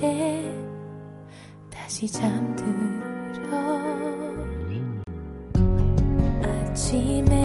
이제 0.00 0.50
다시 1.68 2.06
잠들어. 2.10 2.70
아침에 6.42 7.39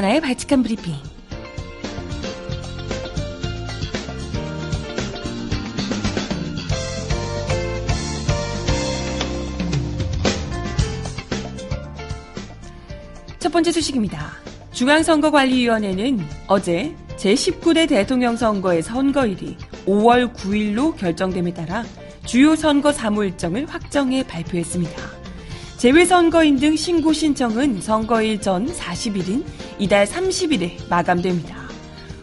정하나의 0.00 0.20
발칙한 0.22 0.62
브리핑. 0.62 0.94
첫 13.38 13.52
번째 13.52 13.72
소식입니다. 13.72 14.32
중앙선거관리위원회는 14.72 16.20
어제 16.46 16.94
제19대 17.16 17.88
대통령 17.88 18.36
선거의 18.36 18.82
선거일이 18.82 19.56
5월 19.84 20.32
9일로 20.34 20.96
결정됨에 20.96 21.52
따라 21.52 21.84
주요 22.24 22.56
선거 22.56 22.92
사무 22.92 23.24
일정을 23.24 23.66
확정해 23.66 24.22
발표했습니다. 24.26 25.19
재외선거인 25.80 26.56
등 26.56 26.76
신고 26.76 27.10
신청은 27.10 27.80
선거일 27.80 28.38
전 28.38 28.70
40일인 28.70 29.42
이달 29.78 30.04
30일에 30.04 30.72
마감됩니다. 30.90 31.56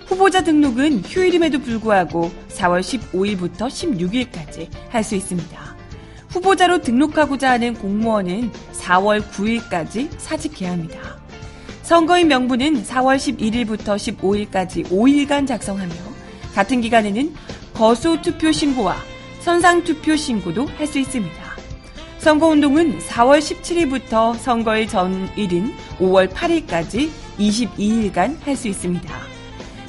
후보자 0.06 0.43
등록은 0.43 1.02
휴일임에도 1.04 1.60
불구하고 1.62 2.30
4월 2.50 2.82
15일부터 2.82 3.62
16일까지 3.67 4.70
할 4.89 5.04
수 5.04 5.15
있습니다. 5.15 5.76
후보자로 6.30 6.82
등록하고자 6.82 7.50
하는 7.54 7.74
공무원은 7.74 8.52
4월 8.74 9.24
9일까지 9.24 10.08
사직해야 10.20 10.74
합니다. 10.74 11.17
선거인 11.82 12.28
명부는 12.28 12.84
4월 12.84 13.17
11일부터 13.17 13.96
15일까지 13.96 14.88
5일간 14.91 15.48
작성하며 15.48 15.96
같은 16.54 16.80
기간에는 16.80 17.34
거소 17.74 18.22
투표 18.22 18.52
신고와 18.52 18.98
선상 19.39 19.84
투표 19.84 20.15
신고도 20.15 20.67
할 20.78 20.86
수 20.86 21.00
있습니다. 21.00 21.47
선거운동은 22.20 23.00
4월 23.00 23.40
17일부터 23.40 24.38
선거일 24.38 24.88
전일인 24.88 25.74
5월 26.00 26.30
8일까지 26.30 27.10
22일간 27.40 28.38
할 28.44 28.56
수 28.56 28.68
있습니다. 28.68 29.14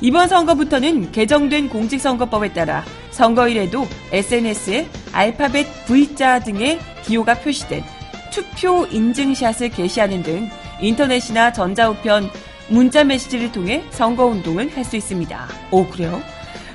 이번 0.00 0.28
선거부터는 0.28 1.10
개정된 1.10 1.68
공직선거법에 1.70 2.52
따라 2.52 2.84
선거일에도 3.10 3.86
SNS에 4.12 4.86
알파벳 5.12 5.66
V자 5.86 6.38
등의 6.38 6.78
기호가 7.04 7.34
표시된 7.34 7.82
투표 8.30 8.86
인증샷을 8.86 9.70
게시하는 9.70 10.22
등 10.22 10.48
인터넷이나 10.80 11.52
전자우편, 11.52 12.30
문자 12.68 13.02
메시지를 13.02 13.50
통해 13.50 13.82
선거운동을 13.90 14.76
할 14.76 14.84
수 14.84 14.96
있습니다. 14.96 15.48
오, 15.72 15.86
그래요? 15.86 16.22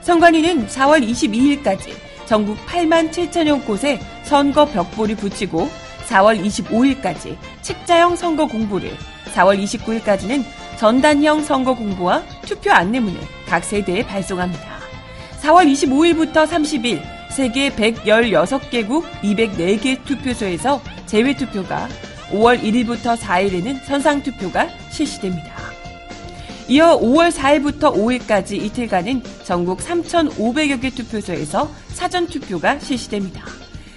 선관위는 0.02 0.68
4월 0.68 1.08
22일까지 1.08 1.94
전국 2.34 2.58
8만 2.65 3.12
7천여 3.12 3.63
곳에 3.63 4.00
선거 4.24 4.65
벽보를 4.65 5.15
붙이고 5.15 5.69
4월 6.08 6.43
25일까지 6.43 7.38
책자형 7.62 8.15
선거 8.15 8.48
공보를 8.48 8.89
4월 9.36 9.62
29일까지는 9.62 10.43
전단형 10.80 11.43
선거 11.43 11.76
공보와 11.76 12.24
투표 12.41 12.72
안내문을 12.72 13.19
각 13.46 13.63
세대에 13.63 14.04
발송합니다. 14.08 14.80
4월 15.41 15.72
25일부터 15.72 16.48
30일 16.48 17.04
세계 17.30 17.69
116개국 17.69 19.04
204개 19.22 20.04
투표소에서 20.04 20.82
재외 21.06 21.36
투표가 21.36 21.88
5월 22.32 22.60
1일부터 22.63 23.15
4일에는 23.15 23.84
선상 23.84 24.24
투표가 24.24 24.69
실시됩니다. 24.89 25.53
이어 26.69 26.97
5월 26.99 27.30
4일부터 27.32 27.93
5일까지 27.93 28.54
이틀간은 28.54 29.21
전국 29.43 29.80
3,500여 29.80 30.82
개 30.82 30.89
투표소에서 30.89 31.69
사전 31.89 32.26
투표가 32.28 32.80
실시됩니다. 32.80 33.43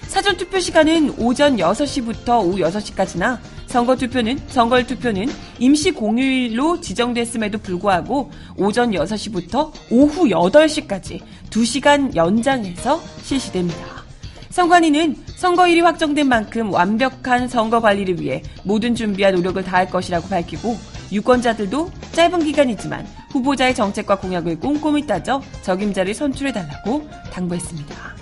사전 0.09 0.37
투표 0.37 0.59
시간은 0.59 1.15
오전 1.19 1.57
6시부터 1.57 2.45
오후 2.45 2.59
6시까지나 2.59 3.39
선거 3.67 3.97
투표는 3.97 4.39
선거 4.49 4.83
투표는 4.83 5.29
임시 5.59 5.93
공휴일로 5.93 6.81
지정됐음에도 6.81 7.59
불구하고 7.59 8.31
오전 8.57 8.91
6시부터 8.93 9.73
오후 9.91 10.25
8시까지 10.29 11.21
2시간 11.51 12.15
연장해서 12.17 13.01
실시됩니다. 13.23 14.05
선관위는 14.51 15.17
선거일이 15.37 15.81
확정된 15.81 16.29
만큼 16.29 16.73
완벽한 16.73 17.47
선거 17.47 17.81
관리를 17.81 18.21
위해 18.21 18.43
모든 18.65 18.95
준비와 18.95 19.33
노력을 19.33 19.63
다할 19.63 19.91
것이라고 19.91 20.29
밝히고 20.29 20.96
유권자들도 21.13 21.91
짧은 22.13 22.45
기간이지만 22.45 23.07
후보자의 23.31 23.75
정책과 23.75 24.19
공약을 24.19 24.61
꼼꼼히 24.61 25.07
따져 25.07 25.43
적임자를 25.63 26.15
선출해달라고 26.15 27.09
당부했습니다. 27.33 28.17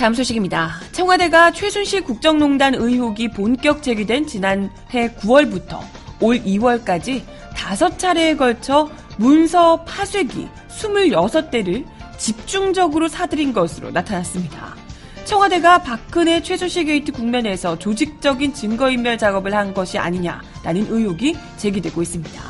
다음 0.00 0.14
소식입니다. 0.14 0.80
청와대가 0.92 1.50
최순실 1.50 2.04
국정농단 2.04 2.74
의혹이 2.74 3.32
본격 3.32 3.82
제기된 3.82 4.26
지난해 4.26 4.70
9월부터 5.18 5.78
올 6.22 6.38
2월까지 6.38 7.22
5차례에 7.54 8.38
걸쳐 8.38 8.88
문서 9.18 9.84
파쇄기 9.84 10.48
26대를 10.70 11.84
집중적으로 12.16 13.08
사들인 13.08 13.52
것으로 13.52 13.90
나타났습니다. 13.90 14.79
청와대가 15.24 15.78
박근혜 15.82 16.42
최순실 16.42 16.86
게이트 16.86 17.12
국면에서 17.12 17.78
조직적인 17.78 18.52
증거인멸 18.52 19.18
작업을 19.18 19.54
한 19.54 19.72
것이 19.74 19.98
아니냐라는 19.98 20.86
의혹이 20.88 21.36
제기되고 21.56 22.02
있습니다. 22.02 22.42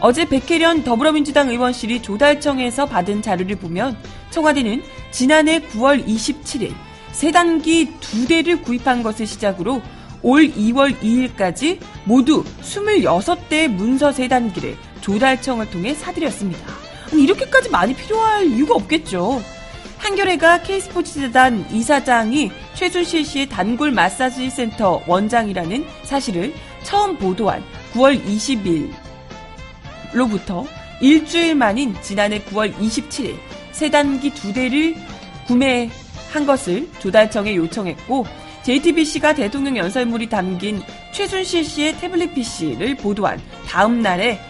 어제 0.00 0.24
백혜련 0.24 0.84
더불어민주당 0.84 1.48
의원실이 1.48 2.02
조달청에서 2.02 2.86
받은 2.86 3.22
자료를 3.22 3.56
보면 3.56 3.96
청와대는 4.30 4.82
지난해 5.10 5.60
9월 5.60 6.04
27일 6.06 6.72
세단기 7.12 7.94
두 8.00 8.26
대를 8.26 8.62
구입한 8.62 9.02
것을 9.02 9.26
시작으로 9.26 9.82
올 10.22 10.48
2월 10.48 10.96
2일까지 11.00 11.78
모두 12.04 12.44
26대의 12.62 13.68
문서 13.68 14.12
세단기를 14.12 14.76
조달청을 15.00 15.70
통해 15.70 15.94
사들였습니다. 15.94 16.64
이렇게까지 17.12 17.70
많이 17.70 17.94
필요할 17.94 18.46
이유가 18.46 18.74
없겠죠. 18.74 19.42
한겨레가 20.02 20.62
K스포츠재단 20.62 21.64
이사장이 21.70 22.50
최순실 22.74 23.24
씨의 23.24 23.48
단골 23.48 23.92
마사지 23.92 24.50
센터 24.50 25.00
원장이라는 25.06 25.86
사실을 26.02 26.52
처음 26.82 27.16
보도한 27.16 27.62
9월 27.92 28.20
20일로부터 30.12 30.66
일주일 31.00 31.54
만인 31.54 31.94
지난해 32.02 32.42
9월 32.42 32.74
27일 32.74 33.36
세단기 33.70 34.30
두 34.30 34.52
대를 34.52 34.96
구매한 35.46 36.46
것을 36.46 36.88
조달청에 36.98 37.54
요청했고 37.54 38.26
JTBC가 38.64 39.34
대통령 39.34 39.76
연설물이 39.76 40.28
담긴 40.28 40.82
최순실 41.12 41.64
씨의 41.64 41.98
태블릿 41.98 42.34
PC를 42.34 42.96
보도한 42.96 43.40
다음 43.68 44.02
날에 44.02 44.40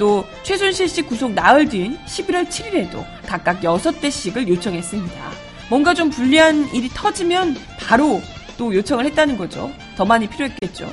또 0.00 0.24
최순실 0.44 0.88
씨 0.88 1.02
구속 1.02 1.32
나흘 1.32 1.68
뒤인 1.68 1.98
11월 2.06 2.48
7일에도 2.48 3.04
각각 3.26 3.60
6대씩을 3.60 4.48
요청했습니다. 4.48 5.14
뭔가 5.68 5.92
좀 5.92 6.08
불리한 6.08 6.74
일이 6.74 6.88
터지면 6.88 7.54
바로 7.78 8.22
또 8.56 8.74
요청을 8.74 9.04
했다는 9.04 9.36
거죠. 9.36 9.70
더 9.98 10.06
많이 10.06 10.26
필요했겠죠. 10.26 10.90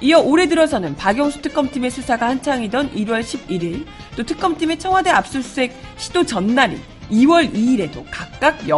이어 0.00 0.18
올해 0.18 0.48
들어서는 0.48 0.96
박영수 0.96 1.42
특검팀의 1.42 1.92
수사가 1.92 2.26
한창이던 2.26 2.92
1월 2.92 3.20
11일, 3.20 3.86
또 4.16 4.24
특검팀의 4.24 4.80
청와대 4.80 5.10
압수수색 5.10 5.72
시도 5.96 6.26
전날인 6.26 6.80
2월 7.12 7.54
2일에도 7.54 8.04
각각 8.10 8.66
8, 8.66 8.68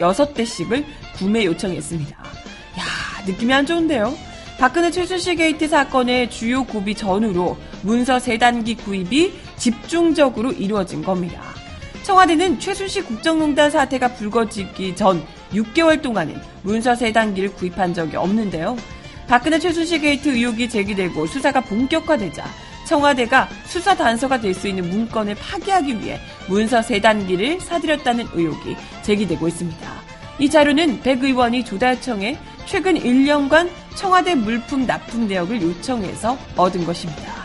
6대씩을 0.00 0.84
구매 1.14 1.44
요청했습니다. 1.44 2.16
야 2.16 3.24
느낌이 3.24 3.52
안 3.54 3.66
좋은데요? 3.66 4.16
박근혜 4.58 4.90
최순실 4.90 5.36
게이트 5.36 5.68
사건의 5.68 6.28
주요 6.28 6.64
고비 6.64 6.96
전후로 6.96 7.56
문서 7.82 8.18
세단기 8.18 8.76
구입이 8.76 9.32
집중적으로 9.56 10.52
이루어진 10.52 11.02
겁니다. 11.02 11.42
청와대는 12.02 12.58
최순실 12.58 13.04
국정농단 13.04 13.70
사태가 13.70 14.14
불거지기 14.14 14.96
전 14.96 15.24
6개월 15.52 16.02
동안은 16.02 16.40
문서 16.62 16.94
세단기를 16.94 17.52
구입한 17.54 17.94
적이 17.94 18.16
없는데요. 18.16 18.76
박근혜 19.28 19.58
최순실 19.58 20.00
게이트 20.00 20.28
의혹이 20.30 20.68
제기되고 20.68 21.26
수사가 21.26 21.60
본격화되자 21.60 22.44
청와대가 22.86 23.48
수사 23.66 23.96
단서가 23.96 24.40
될 24.40 24.52
수 24.52 24.68
있는 24.68 24.90
문건을 24.90 25.36
파기하기 25.36 26.00
위해 26.00 26.20
문서 26.48 26.82
세단기를 26.82 27.60
사들였다는 27.60 28.26
의혹이 28.34 28.76
제기되고 29.02 29.46
있습니다. 29.48 29.92
이 30.38 30.50
자료는 30.50 31.00
백 31.02 31.22
의원이 31.22 31.64
조달청에 31.64 32.38
최근 32.66 32.94
1년간 32.94 33.70
청와대 33.94 34.34
물품 34.34 34.86
납품 34.86 35.28
내역을 35.28 35.62
요청해서 35.62 36.36
얻은 36.56 36.84
것입니다. 36.84 37.41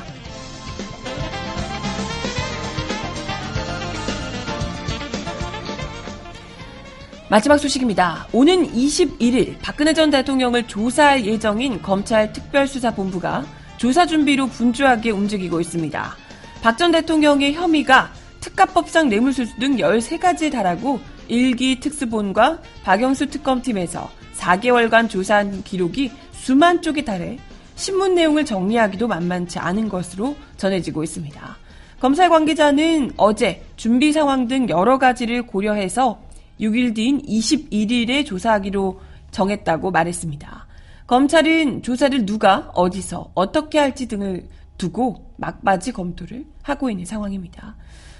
마지막 7.29 7.57
소식입니다. 7.57 8.25
오는 8.31 8.65
21일 8.71 9.57
박근혜 9.61 9.93
전 9.93 10.09
대통령을 10.09 10.65
조사할 10.65 11.25
예정인 11.25 11.81
검찰 11.81 12.31
특별수사본부가 12.31 13.45
조사 13.75 14.05
준비로 14.05 14.47
분주하게 14.47 15.11
움직이고 15.11 15.59
있습니다. 15.59 16.15
박 16.61 16.77
전 16.77 16.91
대통령의 16.93 17.53
혐의가 17.53 18.11
특가법상 18.39 19.09
뇌물수수 19.09 19.59
등 19.59 19.75
13가지에 19.75 20.51
달하고 20.51 21.01
일기 21.27 21.81
특수본과 21.81 22.59
박영수 22.83 23.27
특검팀에서 23.27 24.09
4개월간 24.37 25.09
조사한 25.09 25.63
기록이 25.63 26.11
수만 26.31 26.81
쪽에 26.81 27.03
달해 27.03 27.37
신문 27.75 28.15
내용을 28.15 28.45
정리하기도 28.45 29.05
만만치 29.05 29.59
않은 29.59 29.89
것으로 29.89 30.37
전해지고 30.55 31.03
있습니다. 31.03 31.57
검찰 31.99 32.29
관계자는 32.29 33.11
어제 33.17 33.65
준비 33.75 34.13
상황 34.13 34.47
등 34.47 34.69
여러 34.69 34.97
가지를 34.97 35.41
고려해서 35.45 36.25
6일 36.59 36.95
뒤인 36.95 37.21
21일에 37.21 38.25
조사하기로 38.25 38.99
정했다고 39.31 39.91
말했습니다. 39.91 40.67
검찰은 41.05 41.83
조사를 41.83 42.25
누가 42.25 42.71
어디서 42.73 43.31
어떻게 43.33 43.79
할지 43.79 44.07
등을 44.07 44.47
두고 44.77 45.33
막바지 45.37 45.91
검토를 45.91 46.45
하고 46.63 46.89
있는 46.89 47.05
상황입니다. 47.05 47.75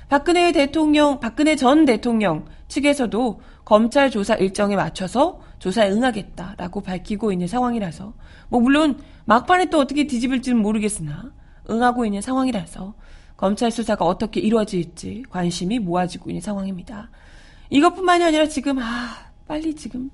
박근혜 0.09 0.51
대통령, 0.53 1.19
박근혜 1.19 1.55
전 1.55 1.83
대통령 1.83 2.45
측에서도 2.69 3.41
검찰 3.65 4.09
조사 4.09 4.35
일정에 4.35 4.77
맞춰서 4.77 5.41
조사에 5.59 5.91
응하겠다라고 5.91 6.81
밝히고 6.81 7.33
있는 7.33 7.47
상황이라서 7.47 8.13
뭐 8.47 8.61
물론 8.61 9.01
막판에 9.25 9.65
또 9.69 9.79
어떻게 9.79 10.07
뒤집을지는 10.07 10.61
모르겠으나 10.61 11.31
응하고 11.69 12.05
있는 12.05 12.21
상황이라서 12.21 12.93
검찰 13.35 13.69
수사가 13.69 14.05
어떻게 14.05 14.39
이루어질지 14.39 15.25
관심이 15.29 15.79
모아지고 15.79 16.29
있는 16.29 16.41
상황입니다. 16.41 17.09
이것뿐만이 17.69 18.23
아니라 18.23 18.47
지금 18.47 18.79
아 18.79 19.29
빨리 19.47 19.75
지금 19.75 20.09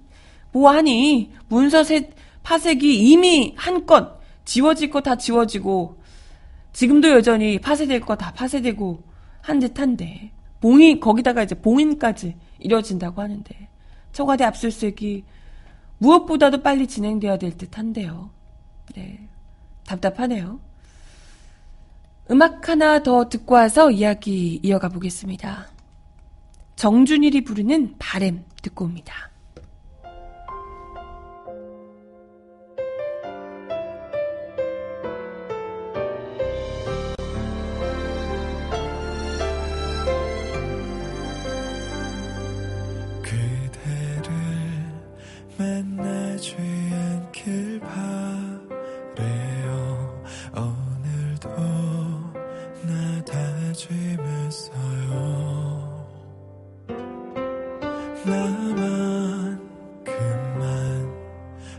뭐하니 0.51 1.31
문서셋 1.49 2.11
파색이 2.43 3.09
이미 3.11 3.53
한껏 3.57 4.19
지워질 4.45 4.89
거 4.89 5.01
다 5.01 5.15
지워지고 5.15 6.01
지금도 6.73 7.09
여전히 7.11 7.59
파쇄될 7.59 8.01
거 8.01 8.15
다 8.15 8.31
파쇄되고 8.33 9.03
한 9.41 9.59
듯한데 9.59 10.31
봉인 10.61 10.99
거기다가 10.99 11.43
이제 11.43 11.55
봉인까지 11.55 12.35
이뤄진다고 12.59 13.21
하는데 13.21 13.69
청와대 14.13 14.43
압수수색이 14.45 15.23
무엇보다도 15.97 16.61
빨리 16.61 16.87
진행돼야 16.87 17.37
될 17.37 17.57
듯한데요. 17.57 18.29
네, 18.95 19.27
답답하네요. 19.85 20.59
음악 22.31 22.69
하나 22.69 23.03
더 23.03 23.27
듣고 23.27 23.55
와서 23.55 23.91
이야기 23.91 24.59
이어가 24.63 24.89
보겠습니다. 24.89 25.72
정준일이 26.75 27.43
부르는 27.43 27.95
바램 27.99 28.43
듣고 28.61 28.85
옵니다. 28.85 29.32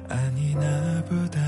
사람 0.08 1.43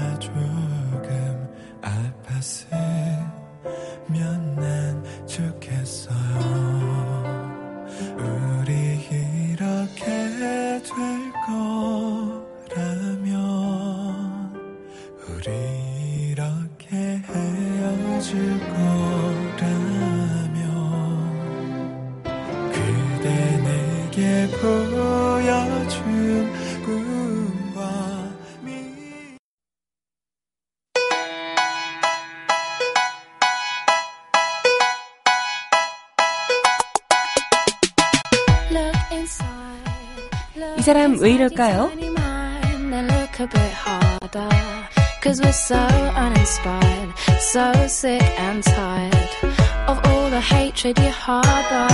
왜 41.26 41.32
이럴까요? 41.32 41.90
Cause 45.20 45.42
we're 45.42 45.48
so 45.48 45.74
uninspired, 46.14 47.12
so 47.40 47.72
sick 47.86 48.22
and 48.38 48.62
tired 48.62 49.30
of 49.88 49.98
all 50.06 50.30
the 50.30 50.40
hatred 50.40 50.96
you 51.02 51.10
harbor. 51.10 51.88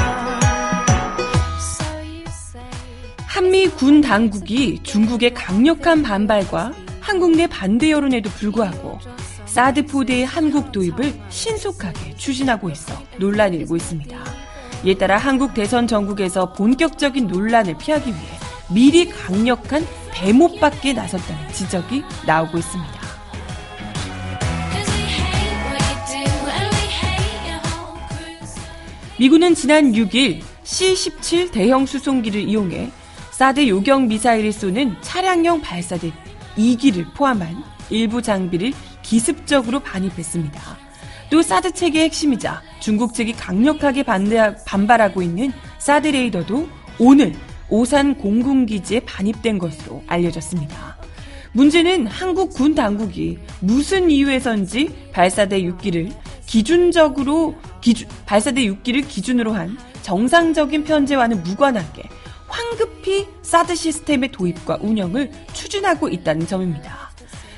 한미 3.27 3.69
군 3.69 4.03
당국이 4.03 4.81
중국의 4.83 5.33
강력한 5.33 6.03
반발과 6.03 6.75
한국 7.01 7.31
내 7.35 7.47
반대 7.47 7.91
여론에도 7.91 8.29
불구하고 8.29 8.99
사드 9.47 9.87
포대의 9.87 10.27
한국 10.27 10.73
도입을 10.73 11.11
신속하게 11.31 12.17
추진하고 12.17 12.69
있어 12.69 12.93
논란이 13.17 13.57
일고 13.57 13.77
있습니다. 13.77 14.15
이에 14.85 14.95
따라 14.95 15.17
한국 15.17 15.55
대선 15.55 15.87
전국에서 15.87 16.53
본격적인 16.53 17.29
논란을 17.29 17.79
피하기 17.79 18.11
위해 18.11 18.32
미리 18.73 19.09
강력한 19.09 19.87
대못받게 20.13 20.95
나섰다는 20.95 21.53
지적이 21.53 22.03
나오고 22.27 22.59
있습니다. 22.59 23.03
미군은 29.19 29.55
지난 29.55 29.93
6일 29.93 30.41
C-17 30.65 31.53
대형 31.53 31.87
수송기를 31.87 32.49
이용해 32.49 32.91
사드 33.31 33.69
요격 33.69 34.07
미사일을 34.07 34.53
쏘는 34.53 34.97
차량용 35.03 35.61
발사대 35.61 36.13
2기를 36.57 37.15
포함한 37.15 37.63
일부 37.91 38.23
장비를 38.23 38.73
기습적으로 39.03 39.81
반입했습니다. 39.81 40.61
또 41.31 41.43
사드 41.43 41.73
체계의 41.73 42.07
핵심이자 42.07 42.63
중국 42.81 43.15
측이 43.15 43.35
강력하게 43.35 44.03
반대, 44.03 44.55
반발하고 44.67 45.23
있는 45.23 45.53
사드 45.79 46.09
레이더도 46.09 46.69
오늘 46.99 47.35
오산 47.73 48.19
공군기지에 48.19 49.01
반입된 49.01 49.59
것으로 49.59 50.05
알려졌습니다. 50.07 50.99
문제는 51.53 52.07
한국 52.07 52.53
군 52.53 52.75
당국이 52.75 53.39
무슨 53.61 54.11
이유에선지 54.11 55.11
발사대 55.11 55.63
6기를 55.63 56.13
기준적으로 56.47 57.55
기준, 57.81 58.09
발사대 58.27 58.63
6기를 58.67 59.09
기준으로 59.09 59.53
한 59.55 59.79
정상적인 60.03 60.85
편제와는 60.85 61.43
무관하게 61.45 62.03
황급히 62.47 63.27
사드 63.41 63.75
시스템의 63.75 64.33
도입과 64.33 64.81
운영을 64.83 65.31
추진하고 65.55 66.11
있다는 66.11 66.47
점입니다. 66.47 67.11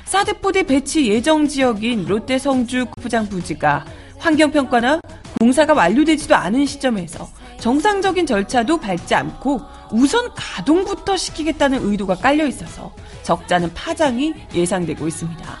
사드 0.05 0.39
포대 0.39 0.63
배치 0.63 1.07
예정 1.07 1.45
지역인 1.45 2.05
롯데 2.05 2.37
성주 2.37 2.85
구장 3.01 3.27
부지가 3.27 3.85
환경평가나 4.19 5.01
공사가 5.41 5.73
완료되지도 5.73 6.35
않은 6.35 6.65
시점에서 6.65 7.29
정상적인 7.65 8.27
절차도 8.27 8.77
밟지 8.77 9.15
않고 9.15 9.59
우선 9.91 10.29
가동부터 10.35 11.17
시키겠다는 11.17 11.79
의도가 11.81 12.13
깔려 12.13 12.45
있어서 12.45 12.91
적자는 13.23 13.73
파장이 13.73 14.35
예상되고 14.53 15.07
있습니다. 15.07 15.57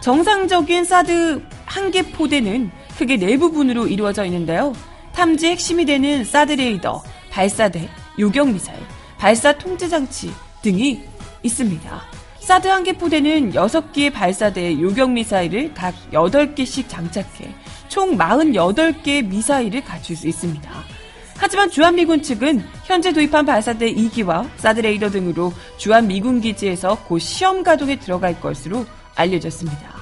정상적인 0.00 0.84
사드 0.84 1.42
한 1.66 1.90
개 1.90 2.02
포대는 2.02 2.70
크게 2.96 3.16
네 3.16 3.36
부분으로 3.38 3.88
이루어져 3.88 4.24
있는데요. 4.26 4.72
탐지 5.14 5.48
핵심이 5.48 5.84
되는 5.84 6.24
사드 6.24 6.52
레이더, 6.52 7.02
발사대, 7.32 7.88
요격 8.20 8.50
미사일, 8.52 8.78
발사 9.18 9.52
통제 9.58 9.88
장치 9.88 10.30
등이 10.62 11.02
있습니다. 11.42 12.02
사드 12.38 12.68
한 12.68 12.84
개 12.84 12.92
포대는 12.92 13.50
6개의 13.50 14.12
발사대 14.12 14.80
요격 14.80 15.10
미사일을 15.10 15.74
각 15.74 15.92
8개씩 16.12 16.88
장착해 16.88 17.52
총 17.88 18.16
48개의 18.16 19.24
미사일을 19.26 19.82
갖출 19.82 20.14
수 20.14 20.28
있습니다. 20.28 21.01
하지만 21.36 21.70
주한미군 21.70 22.22
측은 22.22 22.62
현재 22.84 23.12
도입한 23.12 23.44
발사대 23.46 23.92
2기와 23.94 24.48
사드 24.56 24.80
레이더 24.80 25.10
등으로 25.10 25.52
주한미군 25.76 26.40
기지에서 26.40 26.98
곧 27.06 27.18
시험 27.18 27.62
가동에 27.62 27.96
들어갈 27.98 28.40
것으로 28.40 28.84
알려졌습니다. 29.14 29.92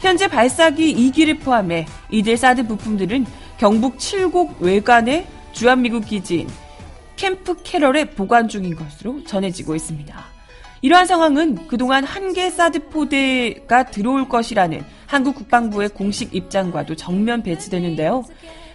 현재 0.00 0.28
발사기 0.28 0.94
2기를 0.94 1.40
포함해 1.40 1.86
이들 2.10 2.36
사드 2.36 2.66
부품들은 2.66 3.26
경북 3.58 3.98
칠곡 3.98 4.60
외관의 4.60 5.26
주한미군 5.52 6.02
기지인 6.02 6.48
캠프 7.16 7.56
캐럴에 7.62 8.10
보관 8.10 8.46
중인 8.48 8.76
것으로 8.76 9.24
전해지고 9.24 9.74
있습니다. 9.74 10.36
이러한 10.82 11.06
상황은 11.06 11.66
그동안 11.66 12.04
한 12.04 12.32
개 12.34 12.50
사드 12.50 12.90
포대가 12.90 13.84
들어올 13.84 14.28
것이라는 14.28 14.84
한국 15.06 15.36
국방부의 15.36 15.88
공식 15.88 16.34
입장과도 16.34 16.94
정면 16.96 17.42
배치되는데요. 17.42 18.24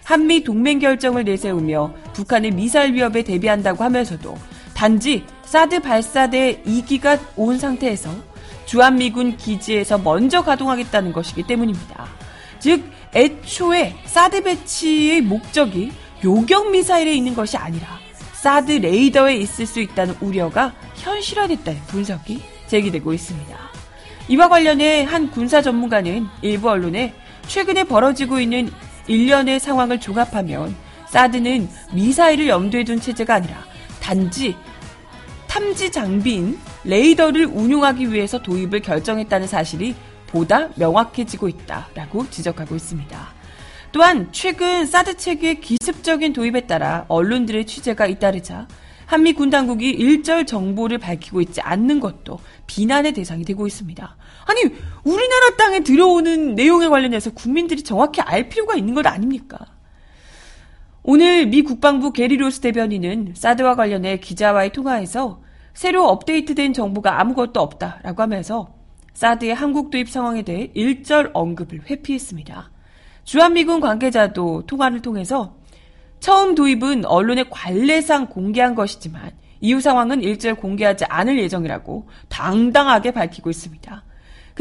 한미 0.04 0.42
동맹 0.42 0.78
결정을 0.78 1.24
내세우며 1.24 1.94
북한의 2.12 2.50
미사일 2.52 2.94
위협에 2.94 3.22
대비한다고 3.22 3.84
하면서도 3.84 4.36
단지 4.74 5.24
사드 5.44 5.80
발사대 5.80 6.62
2기가 6.64 7.20
온 7.36 7.58
상태에서 7.58 8.10
주한미군 8.66 9.36
기지에서 9.36 9.98
먼저 9.98 10.42
가동하겠다는 10.42 11.12
것이기 11.12 11.44
때문입니다. 11.44 12.06
즉, 12.58 12.84
애초에 13.14 13.94
사드 14.06 14.42
배치의 14.42 15.20
목적이 15.20 15.92
요격 16.24 16.70
미사일에 16.70 17.14
있는 17.14 17.34
것이 17.34 17.56
아니라 17.56 17.86
사드 18.32 18.72
레이더에 18.72 19.36
있을 19.36 19.66
수 19.66 19.80
있다는 19.80 20.14
우려가 20.20 20.72
현실화됐다는 20.96 21.80
분석이 21.88 22.42
제기되고 22.66 23.12
있습니다. 23.12 23.56
이와 24.28 24.48
관련해 24.48 25.04
한 25.04 25.30
군사 25.30 25.60
전문가는 25.60 26.26
일부 26.40 26.70
언론에 26.70 27.14
최근에 27.46 27.84
벌어지고 27.84 28.40
있는 28.40 28.70
일련의 29.06 29.60
상황을 29.60 30.00
종합하면 30.00 30.74
사드는 31.08 31.68
미사일을 31.92 32.48
염두에 32.48 32.84
둔 32.84 33.00
체제가 33.00 33.34
아니라 33.34 33.64
단지 34.00 34.56
탐지 35.46 35.92
장비인 35.92 36.58
레이더를 36.84 37.44
운용하기 37.46 38.10
위해서 38.10 38.40
도입을 38.40 38.80
결정했다는 38.80 39.46
사실이 39.46 39.94
보다 40.26 40.70
명확해지고 40.76 41.48
있다라고 41.48 42.30
지적하고 42.30 42.74
있습니다. 42.74 43.34
또한 43.92 44.28
최근 44.32 44.86
사드 44.86 45.18
체계의 45.18 45.60
기습적인 45.60 46.32
도입에 46.32 46.62
따라 46.62 47.04
언론들의 47.08 47.66
취재가 47.66 48.06
잇따르자 48.06 48.66
한미 49.04 49.34
군 49.34 49.50
당국이 49.50 49.90
일절 49.90 50.46
정보를 50.46 50.96
밝히고 50.96 51.42
있지 51.42 51.60
않는 51.60 52.00
것도 52.00 52.40
비난의 52.66 53.12
대상이 53.12 53.44
되고 53.44 53.66
있습니다. 53.66 54.16
아니, 54.46 54.74
우리나라 55.04 55.56
땅에 55.56 55.80
들어오는 55.80 56.54
내용에 56.54 56.88
관련해서 56.88 57.30
국민들이 57.32 57.82
정확히 57.82 58.20
알 58.20 58.48
필요가 58.48 58.74
있는 58.76 58.94
것 58.94 59.06
아닙니까? 59.06 59.58
오늘 61.02 61.46
미 61.46 61.62
국방부 61.62 62.12
게리 62.12 62.36
로스 62.36 62.60
대변인은 62.60 63.34
사드와 63.36 63.74
관련해 63.74 64.20
기자와의 64.20 64.72
통화에서 64.72 65.42
새로 65.74 66.06
업데이트된 66.06 66.72
정보가 66.72 67.20
아무것도 67.20 67.60
없다라고 67.60 68.22
하면서 68.22 68.74
사드의 69.14 69.54
한국 69.54 69.90
도입 69.90 70.08
상황에 70.08 70.42
대해 70.42 70.70
일절 70.74 71.30
언급을 71.34 71.82
회피했습니다. 71.90 72.70
주한미군 73.24 73.80
관계자도 73.80 74.66
통화를 74.66 75.02
통해서 75.02 75.56
처음 76.20 76.54
도입은 76.54 77.04
언론의 77.04 77.50
관례상 77.50 78.26
공개한 78.28 78.74
것이지만 78.74 79.32
이후 79.60 79.80
상황은 79.80 80.22
일절 80.22 80.54
공개하지 80.54 81.04
않을 81.06 81.38
예정이라고 81.40 82.08
당당하게 82.28 83.10
밝히고 83.10 83.50
있습니다. 83.50 84.04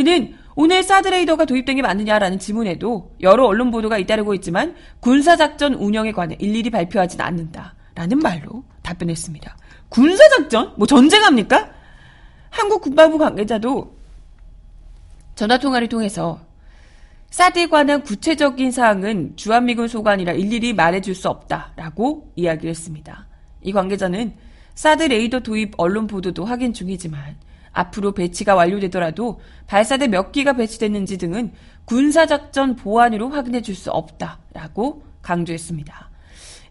그는 0.02 0.34
오늘 0.56 0.82
사드레이더가 0.82 1.46
도입된 1.46 1.76
게 1.76 1.82
맞느냐라는 1.84 2.40
질문에도 2.40 3.12
여러 3.22 3.46
언론 3.46 3.70
보도가 3.70 4.00
잇따르고 4.00 4.34
있지만 4.34 4.76
군사작전 5.00 5.76
운영에 5.76 6.12
관해 6.12 6.36
일일이 6.40 6.72
발표하지는 6.72 7.24
않는다 7.24 7.76
라는 7.94 8.18
말로 8.18 8.64
답변했습니다. 8.82 9.56
군사작전? 9.90 10.74
뭐 10.76 10.88
전쟁합니까? 10.88 11.70
한국 12.50 12.82
국방부 12.82 13.20
관계자도 13.20 13.96
전화통화를 15.36 15.88
통해서 15.88 16.42
사드에 17.30 17.68
관한 17.68 18.02
구체적인 18.02 18.72
사항은 18.72 19.34
주한미군 19.36 19.88
소관이라 19.88 20.34
일일이 20.34 20.74
말해줄 20.74 21.14
수 21.14 21.30
없다라고 21.30 22.32
이야기를 22.36 22.72
했습니다. 22.72 23.28
이 23.62 23.72
관계자는 23.72 24.34
사드 24.74 25.04
레이더 25.04 25.42
도입 25.42 25.74
언론 25.78 26.08
보도도 26.08 26.44
확인 26.44 26.74
중이지만 26.74 27.38
앞으로 27.72 28.14
배치가 28.14 28.56
완료되더라도 28.56 29.40
발사대 29.68 30.08
몇 30.08 30.32
기가 30.32 30.54
배치됐는지 30.54 31.18
등은 31.18 31.54
군사작전 31.86 32.76
보안으로 32.76 33.30
확인해 33.30 33.62
줄 33.62 33.76
수 33.76 33.92
없다라고 33.92 35.04
강조했습니다. 35.22 36.10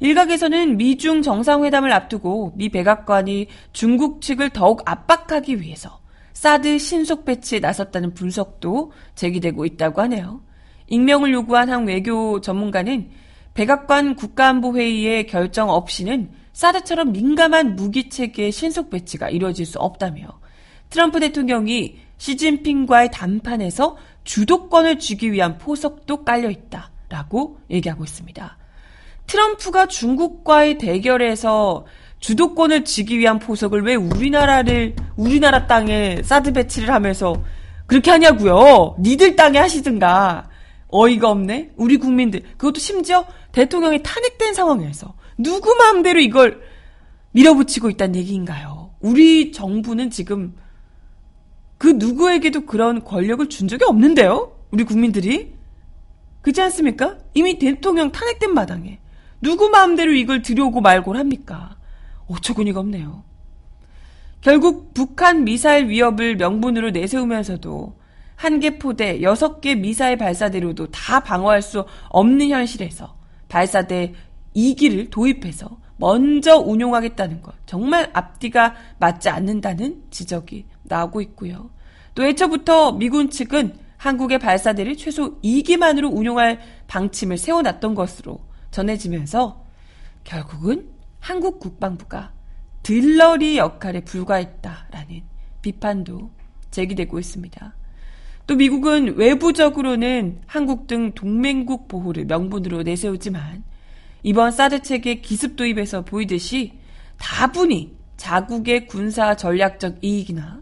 일각에서는 0.00 0.76
미중 0.76 1.22
정상회담을 1.22 1.92
앞두고 1.92 2.52
미 2.56 2.68
백악관이 2.70 3.48
중국 3.72 4.22
측을 4.22 4.50
더욱 4.50 4.82
압박하기 4.86 5.60
위해서 5.60 6.00
사드 6.32 6.78
신속 6.78 7.26
배치에 7.26 7.60
나섰다는 7.60 8.14
분석도 8.14 8.92
제기되고 9.14 9.66
있다고 9.66 10.00
하네요. 10.02 10.40
익명을 10.86 11.32
요구한 11.32 11.68
한 11.68 11.86
외교 11.86 12.40
전문가는 12.40 13.10
백악관 13.52 14.14
국가안보회의의 14.14 15.26
결정 15.26 15.68
없이는 15.68 16.30
사드처럼 16.52 17.12
민감한 17.12 17.76
무기 17.76 18.08
체계의 18.08 18.52
신속 18.52 18.90
배치가 18.90 19.28
이루어질 19.28 19.66
수 19.66 19.78
없다며 19.78 20.40
트럼프 20.90 21.20
대통령이 21.20 21.98
시진핑과의談판에서 22.18 23.96
주도권을 24.24 24.98
쥐기 24.98 25.32
위한 25.32 25.56
포석도 25.56 26.24
깔려 26.24 26.50
있다라고 26.50 27.58
얘기하고 27.70 28.04
있습니다. 28.04 28.58
트럼프가 29.26 29.86
중국과의 29.86 30.78
대결에서 30.78 31.86
주도권을 32.18 32.84
쥐기 32.84 33.18
위한 33.18 33.38
포석을 33.38 33.82
왜 33.82 33.94
우리나라를 33.94 34.96
우리나라 35.16 35.66
땅에 35.66 36.20
사드 36.22 36.52
배치를 36.52 36.90
하면서 36.90 37.34
그렇게 37.86 38.10
하냐고요. 38.10 38.96
니들 39.00 39.36
땅에 39.36 39.58
하시든가. 39.58 40.48
어이가 40.88 41.30
없네. 41.30 41.70
우리 41.76 41.96
국민들. 41.96 42.42
그것도 42.58 42.80
심지어 42.80 43.24
대통령이 43.52 44.02
탄핵된 44.02 44.54
상황에서 44.54 45.14
누구 45.38 45.74
마음대로 45.76 46.20
이걸 46.20 46.60
밀어붙이고 47.32 47.88
있다는 47.90 48.16
얘기인가요? 48.16 48.90
우리 49.00 49.52
정부는 49.52 50.10
지금 50.10 50.54
그 51.80 51.88
누구에게도 51.96 52.66
그런 52.66 53.02
권력을 53.02 53.48
준 53.48 53.66
적이 53.66 53.84
없는데요? 53.84 54.52
우리 54.70 54.84
국민들이? 54.84 55.54
그렇지 56.42 56.60
않습니까? 56.60 57.16
이미 57.32 57.58
대통령 57.58 58.12
탄핵된 58.12 58.52
마당에 58.52 58.98
누구 59.40 59.70
마음대로 59.70 60.12
이걸 60.12 60.42
들여오고 60.42 60.82
말고 60.82 61.16
합니까? 61.16 61.78
어처구니가 62.26 62.80
없네요. 62.80 63.24
결국 64.42 64.92
북한 64.92 65.44
미사일 65.44 65.88
위협을 65.88 66.36
명분으로 66.36 66.90
내세우면서도 66.90 67.98
한 68.36 68.60
개 68.60 68.78
포대, 68.78 69.22
여섯 69.22 69.62
개 69.62 69.74
미사일 69.74 70.18
발사대로도 70.18 70.90
다 70.90 71.20
방어할 71.20 71.62
수 71.62 71.86
없는 72.10 72.50
현실에서 72.50 73.16
발사대 73.48 74.12
2기를 74.54 75.10
도입해서 75.10 75.78
먼저 76.00 76.56
운용하겠다는 76.56 77.42
것. 77.42 77.54
정말 77.66 78.10
앞뒤가 78.14 78.74
맞지 78.98 79.28
않는다는 79.28 80.02
지적이 80.10 80.66
나오고 80.82 81.20
있고요. 81.20 81.70
또 82.14 82.24
애초부터 82.24 82.92
미군 82.92 83.30
측은 83.30 83.76
한국의 83.98 84.38
발사대를 84.38 84.96
최소 84.96 85.38
2기만으로 85.42 86.10
운용할 86.10 86.58
방침을 86.88 87.36
세워놨던 87.36 87.94
것으로 87.94 88.40
전해지면서 88.70 89.62
결국은 90.24 90.88
한국 91.20 91.60
국방부가 91.60 92.32
들러리 92.82 93.58
역할에 93.58 94.00
불과했다라는 94.00 95.22
비판도 95.60 96.30
제기되고 96.70 97.18
있습니다. 97.18 97.74
또 98.46 98.56
미국은 98.56 99.16
외부적으로는 99.16 100.40
한국 100.46 100.86
등 100.86 101.12
동맹국 101.12 101.88
보호를 101.88 102.24
명분으로 102.24 102.84
내세우지만 102.84 103.64
이번 104.22 104.52
사드 104.52 104.82
체계 104.82 105.16
기습 105.16 105.56
도입에서 105.56 106.04
보이듯이 106.04 106.72
다분히 107.18 107.96
자국의 108.16 108.86
군사 108.86 109.34
전략적 109.34 110.04
이익이나 110.04 110.60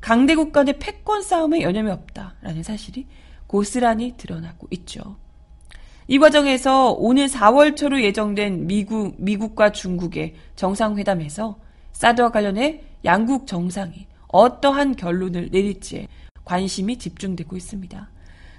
강대국 0.00 0.52
간의 0.52 0.78
패권 0.78 1.22
싸움에 1.22 1.62
여념이 1.62 1.90
없다라는 1.90 2.62
사실이 2.62 3.06
고스란히 3.46 4.14
드러나고 4.16 4.68
있죠. 4.70 5.16
이 6.06 6.18
과정에서 6.18 6.92
오늘 6.92 7.26
4월 7.26 7.76
초로 7.76 8.00
예정된 8.02 8.66
미국, 8.66 9.14
미국과 9.18 9.72
중국의 9.72 10.34
정상회담에서 10.56 11.58
사드와 11.92 12.30
관련해 12.30 12.82
양국 13.04 13.46
정상이 13.46 14.06
어떠한 14.28 14.96
결론을 14.96 15.50
내릴지에 15.50 16.08
관심이 16.44 16.98
집중되고 16.98 17.56
있습니다. 17.56 18.10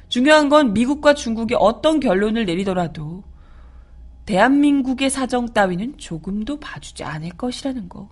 중요한 0.09 0.49
건 0.49 0.73
미국과 0.73 1.13
중국이 1.13 1.55
어떤 1.57 1.99
결론을 1.99 2.45
내리더라도 2.45 3.23
대한민국의 4.25 5.09
사정 5.09 5.47
따위는 5.47 5.97
조금도 5.97 6.59
봐주지 6.59 7.03
않을 7.03 7.31
것이라는 7.31 7.89
거. 7.89 8.09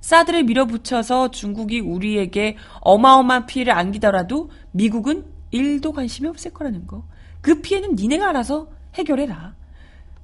사드를 0.00 0.44
밀어붙여서 0.44 1.30
중국이 1.30 1.80
우리에게 1.80 2.56
어마어마한 2.80 3.46
피해를 3.46 3.72
안기더라도 3.74 4.50
미국은 4.72 5.26
1도 5.52 5.92
관심이 5.92 6.28
없을 6.28 6.52
거라는 6.52 6.86
거. 6.86 7.04
그 7.40 7.60
피해는 7.60 7.96
니네가 7.96 8.30
알아서 8.30 8.68
해결해라. 8.94 9.54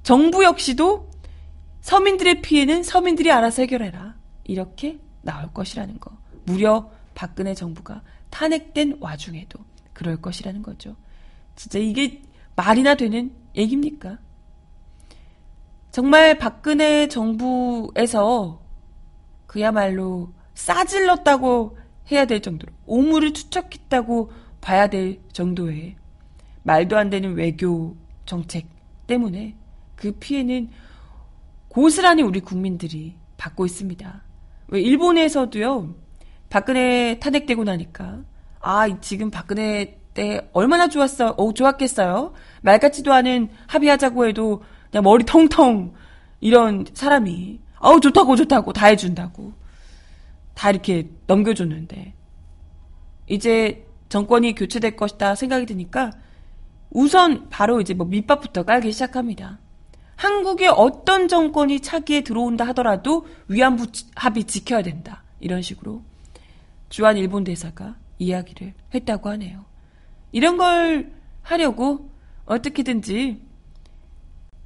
정부 0.03 0.43
역시도 0.43 1.09
서민들의 1.81 2.41
피해는 2.41 2.83
서민들이 2.83 3.31
알아서 3.31 3.61
해결해라. 3.61 4.15
이렇게 4.45 4.99
나올 5.21 5.53
것이라는 5.53 5.99
거. 5.99 6.11
무려 6.45 6.89
박근혜 7.13 7.53
정부가 7.53 8.01
탄핵된 8.29 8.97
와중에도 8.99 9.59
그럴 9.93 10.21
것이라는 10.21 10.61
거죠. 10.63 10.95
진짜 11.55 11.79
이게 11.79 12.21
말이나 12.55 12.95
되는 12.95 13.31
얘기입니까? 13.55 14.19
정말 15.97 16.37
박근혜 16.37 17.07
정부에서 17.07 18.61
그야말로 19.47 20.31
싸질렀다고 20.53 21.75
해야 22.11 22.25
될 22.25 22.39
정도로 22.43 22.71
오물을 22.85 23.33
투척했다고 23.33 24.31
봐야 24.61 24.91
될 24.91 25.19
정도의 25.33 25.95
말도 26.61 26.99
안 26.99 27.09
되는 27.09 27.33
외교 27.33 27.97
정책 28.27 28.67
때문에 29.07 29.55
그 29.95 30.11
피해는 30.11 30.69
고스란히 31.67 32.21
우리 32.21 32.41
국민들이 32.41 33.15
받고 33.37 33.65
있습니다. 33.65 34.23
왜 34.67 34.79
일본에서도요. 34.79 35.95
박근혜 36.51 37.17
탄핵되고 37.17 37.63
나니까 37.63 38.19
아 38.59 38.99
지금 39.01 39.31
박근혜 39.31 39.99
때 40.13 40.47
얼마나 40.53 40.89
좋았어, 40.89 41.33
어 41.37 41.53
좋았겠어요. 41.55 42.33
말 42.61 42.77
같지도 42.77 43.13
않은 43.13 43.49
합의하자고 43.65 44.27
해도 44.27 44.61
그냥 44.91 45.03
머리 45.03 45.23
통통 45.23 45.93
이런 46.39 46.85
사람이 46.93 47.59
아우 47.79 47.99
좋다고 47.99 48.35
좋다고 48.35 48.73
다 48.73 48.87
해준다고 48.87 49.53
다 50.53 50.69
이렇게 50.69 51.09
넘겨줬는데 51.27 52.13
이제 53.27 53.85
정권이 54.09 54.55
교체될 54.55 54.95
것이다 54.95 55.35
생각이 55.35 55.65
드니까 55.65 56.11
우선 56.89 57.49
바로 57.49 57.81
이제 57.81 57.93
뭐 57.93 58.07
밑밥부터 58.07 58.63
깔기 58.63 58.91
시작합니다. 58.91 59.59
한국의 60.15 60.69
어떤 60.69 61.27
정권이 61.27 61.81
차기에 61.81 62.21
들어온다 62.21 62.65
하더라도 62.67 63.27
위안부 63.49 63.87
합의 64.15 64.45
지켜야 64.45 64.81
된다. 64.81 65.23
이런 65.39 65.61
식으로 65.61 66.01
주한 66.89 67.17
일본 67.17 67.43
대사가 67.43 67.95
이야기를 68.17 68.73
했다고 68.95 69.29
하네요. 69.29 69.65
이런 70.31 70.57
걸 70.57 71.11
하려고 71.43 72.09
어떻게든지 72.45 73.41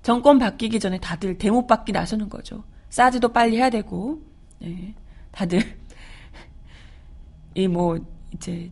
정권 0.04 0.40
바뀌기 0.40 0.80
전에 0.80 1.00
다들 1.00 1.38
대못 1.38 1.68
받기 1.68 1.92
나서는 1.92 2.30
거죠. 2.30 2.64
사드도 2.90 3.30
빨리 3.34 3.58
해야 3.58 3.70
되고, 3.70 4.22
네. 4.60 4.94
다들 5.32 5.62
이 7.56 7.68
뭐 7.68 8.00
이제 8.34 8.72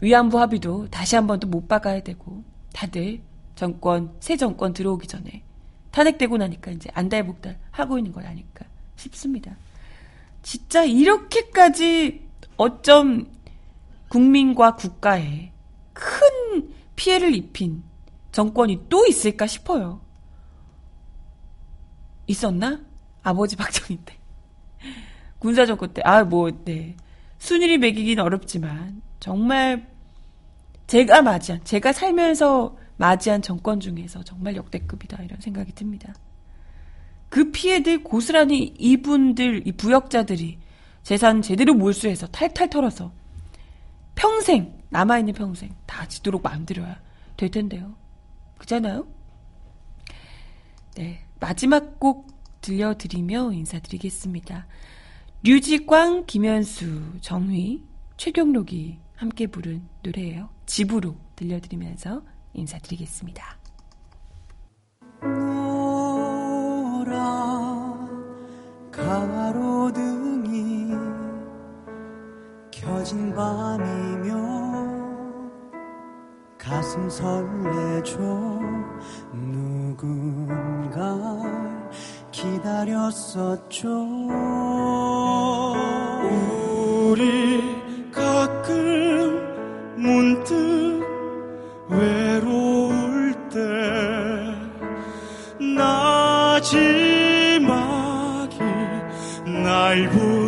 위안부 0.00 0.38
합의도 0.40 0.88
다시 0.90 1.16
한 1.16 1.26
번 1.26 1.40
또 1.40 1.48
못 1.48 1.66
박아야 1.68 2.02
되고, 2.02 2.42
다들 2.72 3.20
정권 3.54 4.14
새 4.20 4.36
정권 4.36 4.72
들어오기 4.72 5.06
전에 5.06 5.42
탄핵되고 5.90 6.36
나니까 6.38 6.70
이제 6.70 6.88
안달복달 6.94 7.58
하고 7.70 7.98
있는 7.98 8.12
걸 8.12 8.24
아니까 8.26 8.64
싶습니다. 8.96 9.56
진짜 10.42 10.84
이렇게까지 10.84 12.26
어쩜 12.56 13.26
국민과 14.08 14.76
국가에 14.76 15.52
큰 15.92 16.72
피해를 16.96 17.34
입힌 17.34 17.82
정권이 18.32 18.86
또 18.88 19.06
있을까 19.06 19.46
싶어요. 19.46 20.00
있었나? 22.30 22.80
아버지 23.22 23.56
박정희 23.56 24.00
때. 24.04 24.16
군사정권 25.38 25.94
때. 25.94 26.02
아, 26.04 26.24
뭐, 26.24 26.50
네. 26.64 26.96
순위를 27.38 27.78
매기긴 27.78 28.20
어렵지만, 28.20 29.02
정말 29.18 29.88
제가 30.86 31.22
맞이한, 31.22 31.64
제가 31.64 31.92
살면서 31.92 32.76
맞이한 32.96 33.42
정권 33.42 33.80
중에서 33.80 34.22
정말 34.22 34.56
역대급이다. 34.56 35.22
이런 35.22 35.40
생각이 35.40 35.72
듭니다. 35.72 36.14
그 37.28 37.50
피해들 37.50 38.02
고스란히 38.02 38.74
이분들, 38.78 39.66
이 39.66 39.72
부역자들이 39.72 40.58
재산 41.02 41.42
제대로 41.42 41.74
몰수해서 41.74 42.26
탈탈 42.26 42.68
털어서 42.70 43.12
평생, 44.14 44.74
남아있는 44.90 45.34
평생 45.34 45.74
다 45.86 46.06
지도록 46.06 46.42
만들어야 46.42 47.00
될 47.36 47.50
텐데요. 47.50 47.94
그잖아요? 48.58 49.06
네. 50.96 51.24
마지막 51.40 51.98
곡 51.98 52.28
들려드리며 52.60 53.52
인사드리겠습니다. 53.52 54.66
류지광, 55.42 56.26
김현수, 56.26 57.20
정휘, 57.22 57.82
최경록이 58.18 58.98
함께 59.16 59.46
부른 59.46 59.82
노래예요. 60.02 60.50
집으로 60.66 61.16
들려드리면서 61.36 62.22
인사드리겠습니다. 62.52 63.58
가로등이 68.92 70.90
켜진 72.70 73.34
밤이며 73.34 74.69
가슴 76.60 77.08
설레죠. 77.08 78.60
누군가 79.32 81.16
기다렸었죠. 82.30 83.88
우리 87.10 88.12
가끔 88.12 89.40
문득 89.96 91.02
외로울 91.88 93.34
때 93.48 93.58
나지막이 95.58 96.98
날 99.64 100.10
부르 100.10 100.39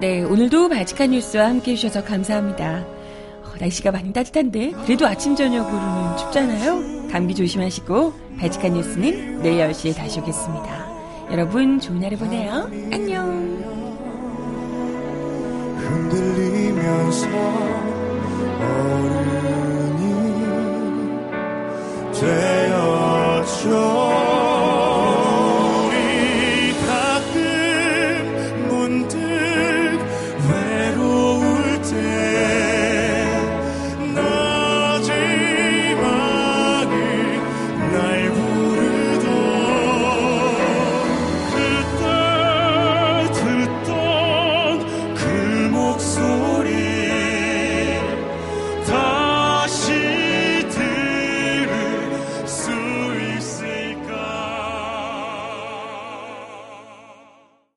네, 0.00 0.22
오늘도 0.22 0.68
바지칸 0.68 1.10
뉴스와 1.10 1.48
함께 1.48 1.72
해주셔서 1.72 2.04
감사합니다. 2.04 2.86
어, 3.42 3.52
날씨가 3.60 3.90
많이 3.90 4.12
따뜻한데 4.12 4.70
그래도 4.84 5.06
아침 5.06 5.36
저녁으로는 5.36 6.16
춥잖아요. 6.16 7.08
감기 7.10 7.34
조심하시고 7.34 8.14
바지칸 8.38 8.74
뉴스는 8.74 9.42
내일 9.42 9.68
10시에 9.68 9.94
다시 9.94 10.20
오겠습니다. 10.20 10.88
여러분 11.32 11.80
좋은 11.80 12.02
하루 12.02 12.16
보내요. 12.16 12.70
안녕. 12.92 13.07
흔들리면서 16.08 17.28
어른이 18.60 20.02
되었죠 22.12 23.58